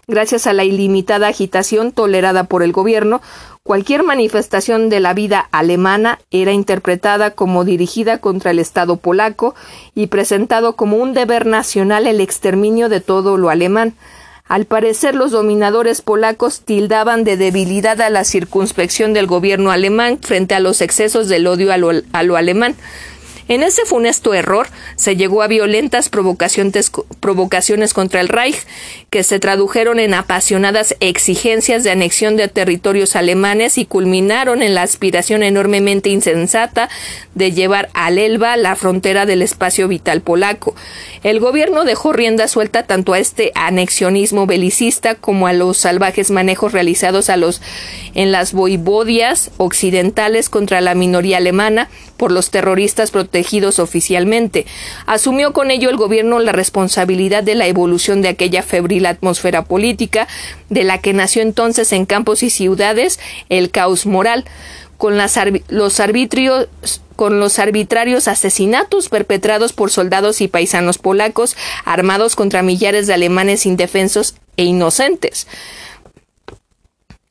Gracias 0.06 0.46
a 0.46 0.52
la 0.52 0.64
ilimitada 0.64 1.28
agitación 1.28 1.92
tolerada 1.92 2.44
por 2.44 2.62
el 2.62 2.72
gobierno, 2.72 3.22
cualquier 3.62 4.02
manifestación 4.02 4.90
de 4.90 5.00
la 5.00 5.14
vida 5.14 5.48
alemana 5.50 6.18
era 6.30 6.52
interpretada 6.52 7.30
como 7.30 7.64
dirigida 7.64 8.18
contra 8.18 8.50
el 8.50 8.58
Estado 8.58 8.96
polaco 8.96 9.54
y 9.94 10.08
presentado 10.08 10.76
como 10.76 10.98
un 10.98 11.14
deber 11.14 11.46
nacional 11.46 12.06
el 12.06 12.20
exterminio 12.20 12.90
de 12.90 13.00
todo 13.00 13.38
lo 13.38 13.48
alemán. 13.48 13.94
Al 14.48 14.64
parecer, 14.64 15.14
los 15.14 15.30
dominadores 15.30 16.00
polacos 16.00 16.60
tildaban 16.60 17.22
de 17.22 17.36
debilidad 17.36 18.00
a 18.00 18.08
la 18.08 18.24
circunspección 18.24 19.12
del 19.12 19.26
gobierno 19.26 19.70
alemán 19.70 20.18
frente 20.22 20.54
a 20.54 20.60
los 20.60 20.80
excesos 20.80 21.28
del 21.28 21.46
odio 21.46 21.70
a 21.70 21.76
lo, 21.76 22.36
alemán. 22.36 22.74
En 23.48 23.62
ese 23.62 23.86
funesto 23.86 24.34
error 24.34 24.68
se 24.96 25.16
llegó 25.16 25.42
a 25.42 25.48
violentas 25.48 26.10
provocaciones 26.10 27.94
contra 27.94 28.20
el 28.20 28.28
Reich, 28.28 28.66
que 29.08 29.22
se 29.22 29.40
tradujeron 29.40 29.98
en 29.98 30.12
apasionadas 30.12 30.94
exigencias 31.00 31.82
de 31.82 31.90
anexión 31.90 32.36
de 32.36 32.48
territorios 32.48 33.16
alemanes 33.16 33.78
y 33.78 33.86
culminaron 33.86 34.62
en 34.62 34.74
la 34.74 34.82
aspiración 34.82 35.42
enormemente 35.42 36.10
insensata 36.10 36.90
de 37.34 37.52
llevar 37.52 37.88
al 37.94 38.18
Elba 38.18 38.56
la 38.58 38.76
frontera 38.76 39.24
del 39.24 39.40
espacio 39.40 39.88
vital 39.88 40.20
polaco. 40.20 40.74
El 41.22 41.40
gobierno 41.40 41.84
dejó 41.84 42.12
rienda 42.12 42.48
suelta 42.48 42.82
tanto 42.82 43.14
a 43.14 43.18
este 43.18 43.52
anexionismo 43.54 44.46
belicista 44.46 45.14
como 45.14 45.46
a 45.46 45.54
los 45.54 45.78
salvajes 45.78 46.30
manejos 46.30 46.72
realizados 46.72 47.30
a 47.30 47.38
los 47.38 47.62
en 48.14 48.30
las 48.30 48.52
voivodias 48.52 49.50
occidentales 49.56 50.50
contra 50.50 50.80
la 50.80 50.94
minoría 50.94 51.38
alemana 51.38 51.88
por 52.18 52.30
los 52.30 52.50
terroristas 52.50 53.10
protegidos 53.10 53.78
oficialmente. 53.78 54.66
Asumió 55.06 55.54
con 55.54 55.70
ello 55.70 55.88
el 55.88 55.96
gobierno 55.96 56.38
la 56.40 56.52
responsabilidad 56.52 57.42
de 57.42 57.54
la 57.54 57.66
evolución 57.66 58.20
de 58.20 58.28
aquella 58.28 58.62
febril 58.62 59.06
atmósfera 59.06 59.64
política, 59.64 60.28
de 60.68 60.84
la 60.84 60.98
que 60.98 61.14
nació 61.14 61.40
entonces 61.40 61.92
en 61.92 62.04
campos 62.04 62.42
y 62.42 62.50
ciudades 62.50 63.18
el 63.48 63.70
caos 63.70 64.04
moral, 64.04 64.44
con 64.98 65.16
con 67.16 67.40
los 67.40 67.58
arbitrarios 67.58 68.28
asesinatos 68.28 69.08
perpetrados 69.08 69.72
por 69.72 69.90
soldados 69.90 70.40
y 70.40 70.48
paisanos 70.48 70.98
polacos 70.98 71.56
armados 71.84 72.36
contra 72.36 72.62
millares 72.62 73.06
de 73.06 73.14
alemanes 73.14 73.66
indefensos 73.66 74.34
e 74.56 74.64
inocentes. 74.64 75.46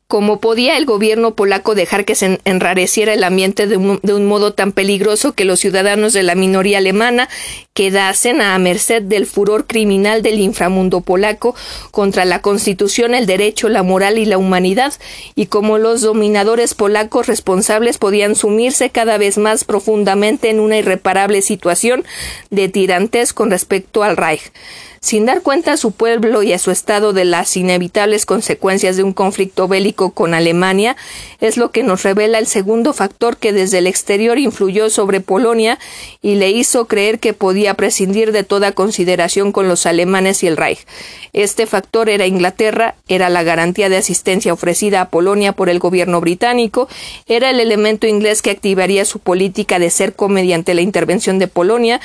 ¿Cómo 0.10 0.40
podía 0.40 0.78
el 0.78 0.86
gobierno 0.86 1.36
polaco 1.36 1.76
dejar 1.76 2.06
que 2.06 2.16
se 2.16 2.40
enrareciera 2.46 3.12
el 3.14 3.26
ambiente 3.26 3.68
de 3.68 3.76
un, 3.76 4.26
modo 4.26 4.54
tan 4.54 4.72
peligroso 4.72 5.34
que 5.34 5.44
los 5.44 5.60
ciudadanos 5.60 6.14
de 6.14 6.24
la 6.24 6.34
minoría 6.34 6.78
alemana 6.78 7.28
quedasen 7.74 8.40
a 8.40 8.58
merced 8.58 9.02
del 9.02 9.26
furor 9.26 9.68
criminal 9.68 10.22
del 10.22 10.40
inframundo 10.40 11.02
polaco 11.02 11.56
contra 11.92 12.24
la 12.24 12.42
Constitución, 12.42 13.16
el 13.16 13.26
derecho, 13.26 13.68
la 13.68 13.84
moral 13.84 14.18
y 14.18 14.24
la 14.24 14.38
humanidad, 14.38 14.94
y 15.36 15.48
cómo 15.48 15.78
los 15.78 16.00
dominadores 16.00 16.74
polacos 16.74 17.28
responsables 17.28 17.98
podían 17.98 18.36
sumirse 18.36 18.90
cada 18.90 19.18
vez 19.18 19.38
más 19.38 19.66
profundamente 19.66 20.50
en 20.50 20.62
una 20.62 20.78
irreparable 20.78 21.42
situación 21.42 22.06
de 22.50 22.70
tirantes 22.70 23.34
con 23.34 23.52
respecto 23.52 24.04
al 24.04 24.16
Reich? 24.16 24.54
Sin 25.00 25.26
dar 25.26 25.42
cuenta 25.42 25.74
a 25.74 25.78
su 25.78 25.92
pueblo 25.92 26.44
y 26.44 26.54
a 26.54 26.60
su 26.60 26.72
Estado 26.72 27.14
de 27.14 27.26
las 27.26 27.56
inevitables 27.58 28.26
consecuencias 28.26 28.98
de 28.98 29.04
un 29.04 29.14
conflicto 29.14 29.68
bélico 29.68 30.12
con 30.12 30.34
Alemania, 30.34 30.96
es 31.40 31.58
lo 31.58 31.72
que 31.72 31.84
nos 31.84 32.04
revela 32.04 32.40
el 32.40 32.48
segundo 32.48 32.94
factor 32.94 33.38
que 33.38 33.54
desde 33.54 33.80
el 33.80 33.88
exterior 33.88 34.40
influyó 34.40 34.90
sobre 34.90 35.22
Polonia 35.22 35.80
y 36.22 36.36
le 36.36 36.50
hizo 36.50 36.86
creer 36.86 37.20
que 37.20 37.34
podía 37.34 37.76
prescindir 37.76 38.32
de 38.32 38.44
toda 38.44 38.72
consideración 38.72 39.52
con 39.52 39.68
los 39.68 39.86
alemanes 39.86 40.44
y 40.44 40.48
el 40.48 40.58
Reich. 40.58 40.86
Este 41.34 41.68
factor 41.68 42.10
era 42.10 42.26
Inglaterra, 42.26 42.96
era 43.08 43.30
la 43.30 43.44
garantía 43.44 43.90
de 43.90 43.98
asistencia 43.98 44.54
ofrecida 44.54 45.02
a 45.02 45.10
Polonia 45.10 45.54
por 45.54 45.70
el 45.70 45.80
gobierno 45.80 46.22
británico, 46.22 46.88
era 47.28 47.50
el 47.50 47.60
elemento 47.60 48.08
inglés 48.08 48.42
que 48.42 48.52
activaría 48.52 49.06
su 49.06 49.20
política 49.20 49.80
de 49.80 49.90
cerco 49.90 50.30
mediante 50.30 50.74
la 50.74 50.82
intervención 50.82 51.40
de 51.40 51.48
Polonia, 51.48 52.02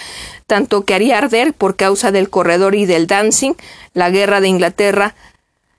tanto 0.46 0.84
que 0.84 0.94
haría 0.94 1.18
arder 1.18 1.54
por 1.54 1.76
causa 1.76 2.12
del 2.12 2.28
corredor 2.28 2.74
y 2.82 2.86
del 2.86 3.06
dancing 3.06 3.54
la 3.94 4.10
guerra 4.10 4.40
de 4.40 4.48
Inglaterra, 4.48 5.14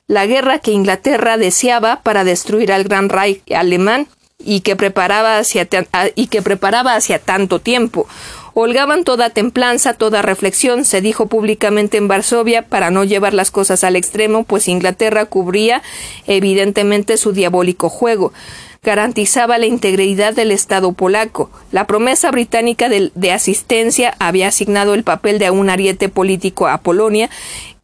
la 0.08 0.26
guerra 0.26 0.60
que 0.60 0.72
Inglaterra 0.72 1.38
deseaba 1.38 2.02
para 2.02 2.24
destruir 2.24 2.72
al 2.72 2.84
Gran 2.84 3.10
Reich 3.10 3.42
alemán 3.52 4.08
y 4.40 4.62
que 4.62 4.76
preparaba 4.76 5.38
hacia, 5.38 5.68
y 6.16 6.28
que 6.28 6.42
preparaba 6.42 6.96
hacia 6.96 7.20
tanto 7.20 7.60
tiempo. 7.60 8.08
Holgaban 8.56 9.04
toda 9.04 9.32
templanza, 9.32 9.94
toda 9.94 10.22
reflexión, 10.22 10.86
se 10.86 11.02
dijo 11.02 11.26
públicamente 11.26 11.98
en 11.98 12.08
Varsovia, 12.08 12.62
para 12.64 12.92
no 12.92 13.04
llevar 13.04 13.34
las 13.34 13.50
cosas 13.50 13.84
al 13.84 13.96
extremo, 13.96 14.44
pues 14.44 14.68
Inglaterra 14.68 15.26
cubría 15.26 15.82
evidentemente 16.28 17.18
su 17.18 17.34
diabólico 17.34 17.90
juego 17.90 18.32
garantizaba 18.84 19.58
la 19.58 19.66
integridad 19.66 20.34
del 20.34 20.52
Estado 20.52 20.92
polaco. 20.92 21.50
La 21.72 21.88
promesa 21.88 22.30
británica 22.32 22.90
de, 22.90 23.32
asistencia 23.32 24.16
había 24.20 24.50
asignado 24.50 24.94
el 24.94 25.04
papel 25.04 25.40
de 25.40 25.50
un 25.50 25.70
ariete 25.70 26.10
político 26.10 26.68
a 26.68 26.80
Polonia, 26.80 27.30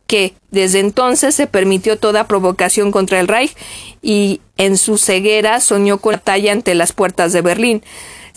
que 0.07 0.33
desde 0.51 0.79
entonces 0.79 1.35
se 1.35 1.47
permitió 1.47 1.97
toda 1.97 2.27
provocación 2.27 2.91
contra 2.91 3.19
el 3.19 3.27
Reich 3.27 3.55
y 4.01 4.41
en 4.57 4.75
su 4.75 4.97
ceguera 4.97 5.59
soñó 5.61 5.99
con 5.99 6.13
la 6.13 6.17
talla 6.17 6.51
ante 6.51 6.75
las 6.75 6.91
puertas 6.91 7.31
de 7.31 7.41
Berlín. 7.41 7.83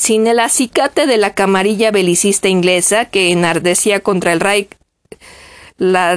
Sin 0.03 0.27
el 0.27 0.41
acicate 0.41 1.07
de 1.07 1.17
la 1.17 1.33
camarilla 1.33 1.93
belicista 1.93 2.49
inglesa 2.49 3.05
que 3.05 3.31
enardecía 3.31 4.01
contra 4.01 4.33
el 4.33 4.41
Reich, 4.41 4.69
la 5.77 6.15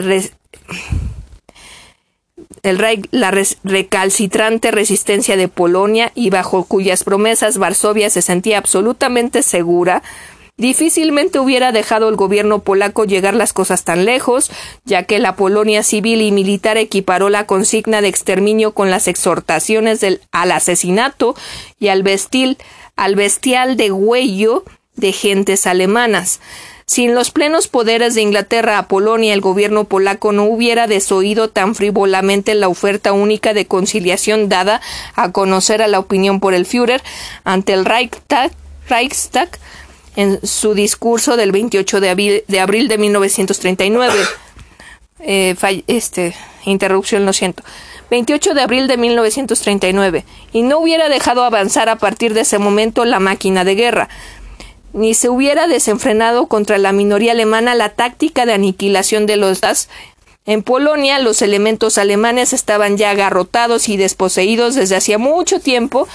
el 2.63 2.99
la 3.11 3.43
recalcitrante 3.63 4.71
resistencia 4.71 5.37
de 5.37 5.49
Polonia 5.49 6.11
y 6.15 6.31
bajo 6.31 6.63
cuyas 6.63 7.03
promesas 7.03 7.59
Varsovia 7.59 8.09
se 8.09 8.23
sentía 8.23 8.57
absolutamente 8.57 9.43
segura, 9.43 10.01
difícilmente 10.57 11.37
hubiera 11.37 11.71
dejado 11.71 12.09
el 12.09 12.15
gobierno 12.15 12.63
polaco 12.63 13.05
llegar 13.05 13.35
las 13.35 13.53
cosas 13.53 13.83
tan 13.83 14.03
lejos, 14.03 14.49
ya 14.85 15.03
que 15.03 15.19
la 15.19 15.35
Polonia 15.35 15.83
civil 15.83 16.23
y 16.23 16.31
militar 16.31 16.77
equiparó 16.77 17.29
la 17.29 17.45
consigna 17.45 18.01
de 18.01 18.07
exterminio 18.07 18.73
con 18.73 18.89
las 18.89 19.07
exhortaciones 19.07 20.03
al 20.31 20.51
asesinato 20.51 21.35
y 21.79 21.89
al, 21.89 22.01
bestil, 22.01 22.57
al 22.95 23.15
bestial 23.15 23.77
degüello 23.77 24.63
de 24.95 25.11
gentes 25.11 25.67
alemanas. 25.67 26.39
Sin 26.87 27.15
los 27.15 27.31
plenos 27.31 27.67
poderes 27.67 28.13
de 28.13 28.21
Inglaterra 28.21 28.77
a 28.77 28.87
Polonia, 28.87 29.33
el 29.33 29.41
gobierno 29.41 29.85
polaco 29.85 30.31
no 30.31 30.43
hubiera 30.43 30.85
desoído 30.85 31.49
tan 31.49 31.73
frívolamente 31.73 32.53
la 32.53 32.67
oferta 32.67 33.11
única 33.11 33.55
de 33.55 33.65
conciliación 33.65 34.49
dada 34.49 34.81
a 35.15 35.31
conocer 35.31 35.81
a 35.81 35.87
la 35.87 35.97
opinión 35.97 36.39
por 36.39 36.53
el 36.53 36.67
Führer 36.67 37.01
ante 37.43 37.73
el 37.73 37.85
Reichstag, 37.85 39.49
en 40.15 40.45
su 40.45 40.75
discurso 40.75 41.37
del 41.37 41.51
28 41.51 41.99
de 41.99 42.09
abril 42.09 42.43
de, 42.47 42.59
abril 42.59 42.87
de 42.87 42.97
1939. 42.99 44.13
Eh, 45.21 45.55
este, 45.87 46.35
interrupción, 46.65 47.25
lo 47.25 47.33
siento. 47.33 47.63
28 48.09 48.53
de 48.53 48.61
abril 48.61 48.87
de 48.87 48.97
1939, 48.97 50.25
y 50.53 50.61
no 50.61 50.79
hubiera 50.79 51.09
dejado 51.09 51.43
avanzar 51.43 51.89
a 51.89 51.97
partir 51.97 52.33
de 52.33 52.41
ese 52.41 52.59
momento 52.59 53.05
la 53.05 53.19
máquina 53.19 53.63
de 53.63 53.75
guerra 53.75 54.09
ni 54.95 55.13
se 55.13 55.27
hubiera 55.27 55.67
desenfrenado 55.67 56.47
contra 56.47 56.77
la 56.77 56.93
minoría 56.93 57.33
alemana 57.33 57.75
la 57.75 57.89
táctica 57.89 58.45
de 58.45 58.53
aniquilación 58.53 59.25
de 59.25 59.35
los 59.35 59.59
das. 59.59 59.89
En 60.45 60.63
Polonia 60.63 61.19
los 61.19 61.41
elementos 61.41 61.97
alemanes 61.97 62.53
estaban 62.53 62.97
ya 62.97 63.09
agarrotados 63.09 63.89
y 63.89 63.97
desposeídos 63.97 64.73
desde 64.73 64.95
hacía 64.95 65.17
mucho 65.17 65.59
tiempo 65.59 66.07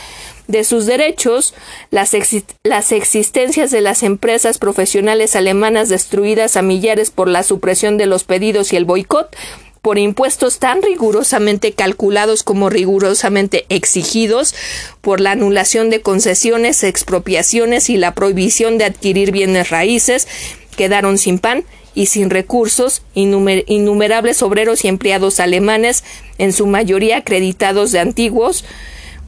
de 0.46 0.64
sus 0.64 0.86
derechos, 0.86 1.54
las, 1.90 2.16
las, 2.64 2.92
existencias 2.92 3.70
de 3.70 3.82
las 3.82 4.02
empresas 4.02 4.58
profesionales 4.58 5.36
alemanas 5.36 5.88
destruidas 5.88 6.56
a 6.56 6.62
millares 6.62 7.10
por 7.10 7.28
la 7.28 7.42
supresión 7.42 7.98
de 7.98 8.06
los 8.06 8.24
pedidos 8.24 8.72
y 8.72 8.76
el 8.76 8.84
boicot, 8.84 9.36
por 9.82 9.98
impuestos 9.98 10.58
tan 10.58 10.82
rigurosamente 10.82 11.72
calculados 11.72 12.42
como 12.42 12.68
rigurosamente 12.68 13.64
exigidos, 13.68 14.54
por 15.00 15.20
la 15.20 15.32
anulación 15.32 15.90
de 15.90 16.02
concesiones, 16.02 16.84
expropiaciones 16.84 17.88
y 17.88 17.96
la 17.96 18.14
prohibición 18.14 18.78
de 18.78 18.84
adquirir 18.84 19.32
bienes 19.32 19.70
raíces, 19.70 20.28
quedaron 20.76 21.18
sin 21.18 21.38
pan 21.38 21.64
y 21.94 22.06
sin 22.06 22.30
recursos 22.30 23.02
innumerables 23.14 24.42
obreros 24.42 24.84
y 24.84 24.88
empleados 24.88 25.40
alemanes, 25.40 26.04
en 26.38 26.52
su 26.52 26.66
mayoría 26.66 27.18
acreditados 27.18 27.92
de 27.92 28.00
antiguos, 28.00 28.64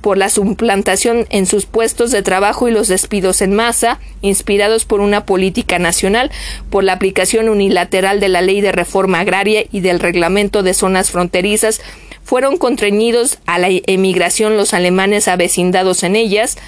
por 0.03 0.19
la 0.19 0.29
suplantación 0.29 1.27
en 1.31 1.47
sus 1.47 1.65
puestos 1.65 2.11
de 2.11 2.23
trabajo 2.23 2.69
y 2.69 2.73
los 2.73 2.89
despidos 2.89 3.41
en 3.41 3.55
masa, 3.55 4.01
inspirados 4.21 4.85
por 4.85 5.01
una 5.01 5.25
política 5.25 5.79
nacional, 5.79 6.31
por 6.69 6.85
la 6.85 6.93
aplicación 6.93 7.49
unilateral 7.49 8.21
de 8.21 8.29
la 8.29 8.43
ley 8.43 8.61
de 8.61 8.73
reforma 8.73 9.21
agraria 9.21 9.65
y 9.73 9.81
del 9.81 10.01
reglamento 10.01 10.63
de 10.63 10.75
zonas 10.75 11.11
fronterizas, 11.11 11.81
fueron 12.25 12.57
contrañidos 12.57 13.39
a 13.47 13.59
la 13.59 13.69
emigración 13.71 14.57
los 14.57 14.75
alemanes 14.75 15.29
avecindados 15.29 16.03
en 16.03 16.17
ellas, 16.17 16.59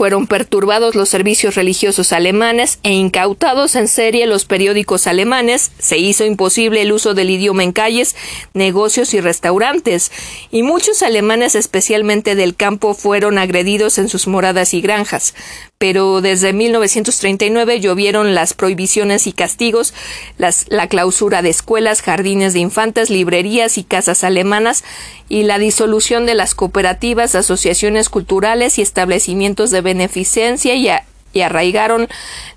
fueron 0.00 0.26
perturbados 0.26 0.94
los 0.94 1.10
servicios 1.10 1.56
religiosos 1.56 2.14
alemanes 2.14 2.78
e 2.82 2.94
incautados 2.94 3.76
en 3.76 3.86
serie 3.86 4.26
los 4.26 4.46
periódicos 4.46 5.06
alemanes, 5.06 5.72
se 5.78 5.98
hizo 5.98 6.24
imposible 6.24 6.80
el 6.80 6.92
uso 6.92 7.12
del 7.12 7.28
idioma 7.28 7.64
en 7.64 7.72
calles, 7.72 8.16
negocios 8.54 9.12
y 9.12 9.20
restaurantes, 9.20 10.10
y 10.50 10.62
muchos 10.62 11.02
alemanes 11.02 11.54
especialmente 11.54 12.34
del 12.34 12.56
campo 12.56 12.94
fueron 12.94 13.36
agredidos 13.36 13.98
en 13.98 14.08
sus 14.08 14.26
moradas 14.26 14.72
y 14.72 14.80
granjas. 14.80 15.34
pero 15.80 16.20
desde 16.20 16.52
1939 16.52 17.80
llovieron 17.80 18.34
las 18.34 18.52
prohibiciones 18.52 19.26
y 19.26 19.32
castigos, 19.32 19.94
la 20.36 20.88
clausura 20.88 21.40
de 21.40 21.48
escuelas, 21.48 22.02
jardines 22.02 22.52
de 22.52 22.58
infantes, 22.58 23.08
librerías 23.08 23.78
y 23.78 23.84
casas 23.84 24.22
alemanas 24.22 24.84
y 25.30 25.44
la 25.44 25.58
disolución 25.58 26.26
de 26.26 26.34
las 26.34 26.54
cooperativas, 26.54 27.34
asociaciones 27.34 28.10
culturales 28.10 28.78
y 28.78 28.82
establecimientos 28.82 29.70
de 29.70 29.80
beneficencia 29.90 30.74
y, 30.74 30.88
y 31.32 31.40
arraigaron 31.40 32.08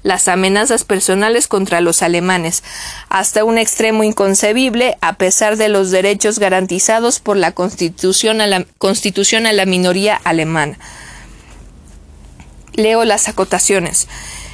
las 0.03 0.27
amenazas 0.27 0.83
personales 0.83 1.47
contra 1.47 1.81
los 1.81 2.01
alemanes, 2.01 2.63
hasta 3.09 3.43
un 3.43 3.57
extremo 3.57 4.03
inconcebible, 4.03 4.97
a 5.01 5.13
pesar 5.13 5.57
de 5.57 5.69
los 5.69 5.91
derechos 5.91 6.39
garantizados 6.39 7.19
por 7.19 7.37
la 7.37 7.51
Constitución 7.51 8.41
a 8.41 8.47
la, 8.47 8.65
Constitución 8.77 9.47
a 9.47 9.53
la 9.53 9.65
minoría 9.65 10.15
alemana. 10.23 10.77
Leo 12.73 13.03
las 13.03 13.27
acotaciones. 13.29 14.07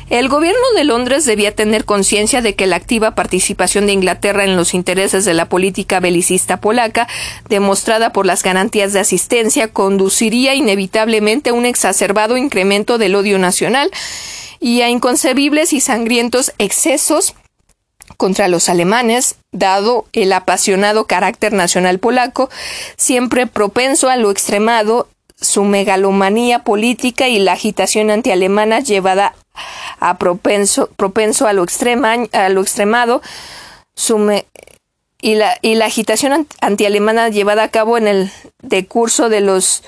El 0.10 0.28
gobierno 0.28 0.65
de 0.76 0.86
Londres 0.86 1.26
debía 1.26 1.54
tener 1.54 1.86
conciencia 1.86 2.41
de 2.41 2.56
que 2.56 2.65
la 2.65 2.78
activa 2.78 3.13
participación 3.13 3.86
de 3.86 3.93
Inglaterra 3.93 4.43
en 4.43 4.56
los 4.56 4.74
intereses 4.74 5.24
de 5.24 5.36
la 5.36 5.45
política 5.45 6.00
belicista 6.00 6.60
polaca, 6.60 7.08
demostrada 7.48 8.12
por 8.12 8.26
las 8.26 8.41
garantías 8.41 8.91
de 8.91 9.02
asistencia, 9.02 9.67
conduciría 9.67 10.56
inevitablemente 10.56 11.52
a 11.52 11.54
un 11.54 11.67
exacerbado 11.67 12.38
incremento 12.38 12.98
del 12.98 13.13
odio 13.13 13.38
nacional 13.38 13.91
y 14.60 14.82
a 14.82 14.89
inconcebibles 14.89 15.74
y 15.74 15.80
sangrientos 15.80 16.54
excesos 16.58 17.36
contra 18.17 18.48
los 18.48 18.67
alemanes, 18.67 19.36
dado 19.52 20.08
el 20.13 20.34
apasionado 20.34 21.06
carácter 21.06 21.54
nacional 21.54 22.00
polaco, 22.00 22.50
siempre 22.98 23.45
propenso 23.45 24.10
a 24.10 24.17
lo 24.17 24.32
extremado 24.32 25.08
su 25.41 25.63
megalomanía 25.63 26.63
política 26.63 27.28
y 27.28 27.39
la 27.39 27.54
agitación 27.54 28.12
antialemana 28.12 28.80
llevada 28.80 29.34
a 29.99 30.17
propenso, 30.17 30.89
propenso 30.95 31.47
a 31.47 31.54
lo, 31.54 31.63
extrema, 31.63 32.15
a 32.32 32.49
lo 32.49 32.62
extremado, 32.62 33.21
su 33.95 34.17
y, 35.21 35.36
la, 35.36 35.58
y 35.62 35.75
la 35.75 35.86
agitación 35.86 36.47
antialemana 36.62 37.30
llevada 37.30 37.63
a 37.63 37.69
cabo 37.69 37.97
en 37.97 38.08
el 38.08 38.32
decurso 38.62 39.30
de 39.30 39.41
los 39.41 39.84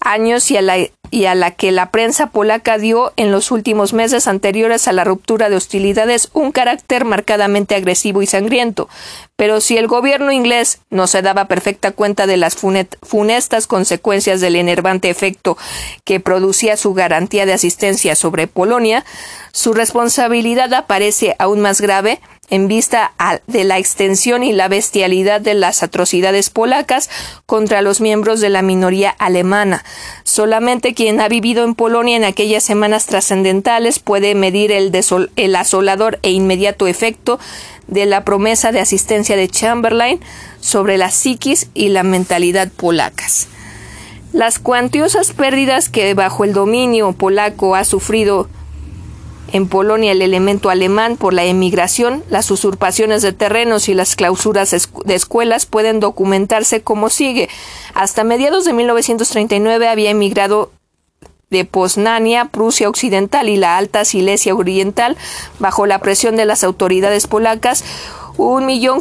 años 0.00 0.50
y 0.50 0.56
a 0.56 0.62
la 0.62 0.76
y 1.10 1.26
a 1.26 1.34
la 1.34 1.50
que 1.52 1.72
la 1.72 1.90
prensa 1.90 2.28
polaca 2.28 2.78
dio 2.78 3.12
en 3.16 3.32
los 3.32 3.50
últimos 3.50 3.92
meses 3.92 4.26
anteriores 4.26 4.88
a 4.88 4.92
la 4.92 5.04
ruptura 5.04 5.48
de 5.48 5.56
hostilidades 5.56 6.30
un 6.32 6.52
carácter 6.52 7.04
marcadamente 7.04 7.74
agresivo 7.74 8.22
y 8.22 8.26
sangriento. 8.26 8.88
Pero 9.36 9.60
si 9.60 9.76
el 9.76 9.86
gobierno 9.86 10.32
inglés 10.32 10.80
no 10.90 11.06
se 11.06 11.22
daba 11.22 11.46
perfecta 11.46 11.92
cuenta 11.92 12.26
de 12.26 12.38
las 12.38 12.56
funestas 12.56 13.66
consecuencias 13.66 14.40
del 14.40 14.56
enervante 14.56 15.10
efecto 15.10 15.58
que 16.04 16.20
producía 16.20 16.76
su 16.76 16.94
garantía 16.94 17.44
de 17.44 17.52
asistencia 17.52 18.14
sobre 18.14 18.46
Polonia, 18.46 19.04
su 19.52 19.74
responsabilidad 19.74 20.72
aparece 20.74 21.36
aún 21.38 21.60
más 21.60 21.80
grave 21.80 22.20
en 22.48 22.68
vista 22.68 23.12
de 23.46 23.64
la 23.64 23.78
extensión 23.78 24.42
y 24.42 24.52
la 24.52 24.68
bestialidad 24.68 25.40
de 25.40 25.54
las 25.54 25.82
atrocidades 25.82 26.50
polacas 26.50 27.10
contra 27.46 27.82
los 27.82 28.00
miembros 28.00 28.40
de 28.40 28.50
la 28.50 28.62
minoría 28.62 29.10
alemana. 29.10 29.84
Solamente 30.24 30.94
quien 30.94 31.20
ha 31.20 31.28
vivido 31.28 31.64
en 31.64 31.74
Polonia 31.74 32.16
en 32.16 32.24
aquellas 32.24 32.62
semanas 32.62 33.06
trascendentales 33.06 33.98
puede 33.98 34.34
medir 34.34 34.72
el, 34.72 35.56
asolador 35.56 36.18
e 36.22 36.30
inmediato 36.30 36.86
efecto 36.86 37.38
de 37.88 38.06
la 38.06 38.24
promesa 38.24 38.72
de 38.72 38.80
asistencia 38.80 39.36
de 39.36 39.48
Chamberlain 39.48 40.20
sobre 40.60 40.98
la 40.98 41.10
psiquis 41.10 41.68
y 41.74 41.88
la 41.88 42.02
mentalidad 42.02 42.68
polacas. 42.70 43.48
Las 44.32 44.58
cuantiosas 44.58 45.32
pérdidas 45.32 45.88
que 45.88 46.12
bajo 46.14 46.44
el 46.44 46.52
dominio 46.52 47.12
polaco 47.12 47.74
ha 47.74 47.84
sufrido 47.84 48.48
en 49.56 49.68
Polonia 49.68 50.12
el 50.12 50.22
elemento 50.22 50.70
alemán 50.70 51.16
por 51.16 51.34
la 51.34 51.44
emigración, 51.44 52.22
las 52.30 52.50
usurpaciones 52.50 53.22
de 53.22 53.32
terrenos 53.32 53.88
y 53.88 53.94
las 53.94 54.16
clausuras 54.16 54.70
de 55.04 55.14
escuelas 55.14 55.66
pueden 55.66 56.00
documentarse 56.00 56.82
como 56.82 57.10
sigue. 57.10 57.48
Hasta 57.94 58.24
mediados 58.24 58.64
de 58.64 58.72
1939 58.72 59.88
había 59.88 60.10
emigrado 60.10 60.70
de 61.50 61.64
Poznania, 61.64 62.46
Prusia 62.46 62.88
Occidental 62.88 63.48
y 63.48 63.56
la 63.56 63.76
Alta 63.76 64.04
Silesia 64.04 64.54
Oriental, 64.54 65.16
bajo 65.58 65.86
la 65.86 66.00
presión 66.00 66.36
de 66.36 66.44
las 66.44 66.64
autoridades 66.64 67.26
polacas, 67.26 67.84
un 68.36 68.66
millón 68.66 69.00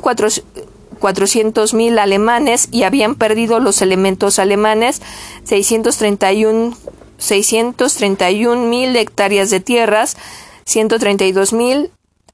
cuatrocientos 1.00 1.74
mil 1.74 2.00
alemanes 2.00 2.70
y 2.72 2.84
habían 2.84 3.16
perdido 3.16 3.60
los 3.60 3.82
elementos 3.82 4.40
alemanes 4.40 5.02
631 5.44 6.76
631 7.18 8.68
mil 8.68 8.96
hectáreas 8.96 9.50
de 9.50 9.60
tierras, 9.60 10.18
132 10.66 11.54
mil 11.54 11.92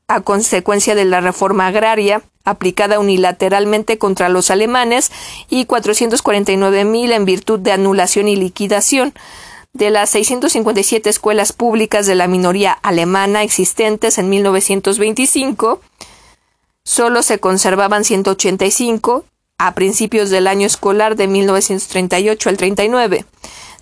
a 0.08 0.22
consecuencia 0.22 0.96
de 0.96 1.06
la 1.06 1.22
reforma 1.22 1.68
agraria 1.68 2.22
aplicada 2.44 3.00
unilateralmente 3.00 3.98
contra 3.98 4.30
los 4.30 4.52
alemanes 4.52 5.12
y 5.50 5.66
449 5.66 6.86
mil 6.86 7.12
en 7.12 7.26
virtud 7.26 7.60
de 7.60 7.72
anulación 7.72 8.28
y 8.28 8.36
liquidación. 8.36 9.14
De 9.74 9.90
las 9.90 10.10
657 10.10 11.10
escuelas 11.10 11.54
públicas 11.54 12.06
de 12.06 12.16
la 12.16 12.28
minoría 12.28 12.74
alemana 12.74 13.44
existentes 13.44 14.18
en 14.18 14.30
1925, 14.30 15.80
solo 16.84 17.24
se 17.24 17.40
conservaban 17.40 18.04
185 18.04 19.24
a 19.58 19.74
principios 19.74 20.30
del 20.30 20.48
año 20.48 20.68
escolar 20.68 21.16
de 21.16 21.28
1938 21.28 22.50
al 22.50 22.58
39 22.58 23.26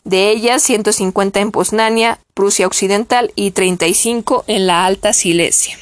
de 0.03 0.29
ellas 0.29 0.63
150 0.63 1.39
en 1.39 1.51
Poznania, 1.51 2.19
Prusia 2.33 2.67
Occidental 2.67 3.31
y 3.35 3.51
35 3.51 4.45
en 4.47 4.67
la 4.67 4.85
Alta 4.85 5.13
Silesia. 5.13 5.77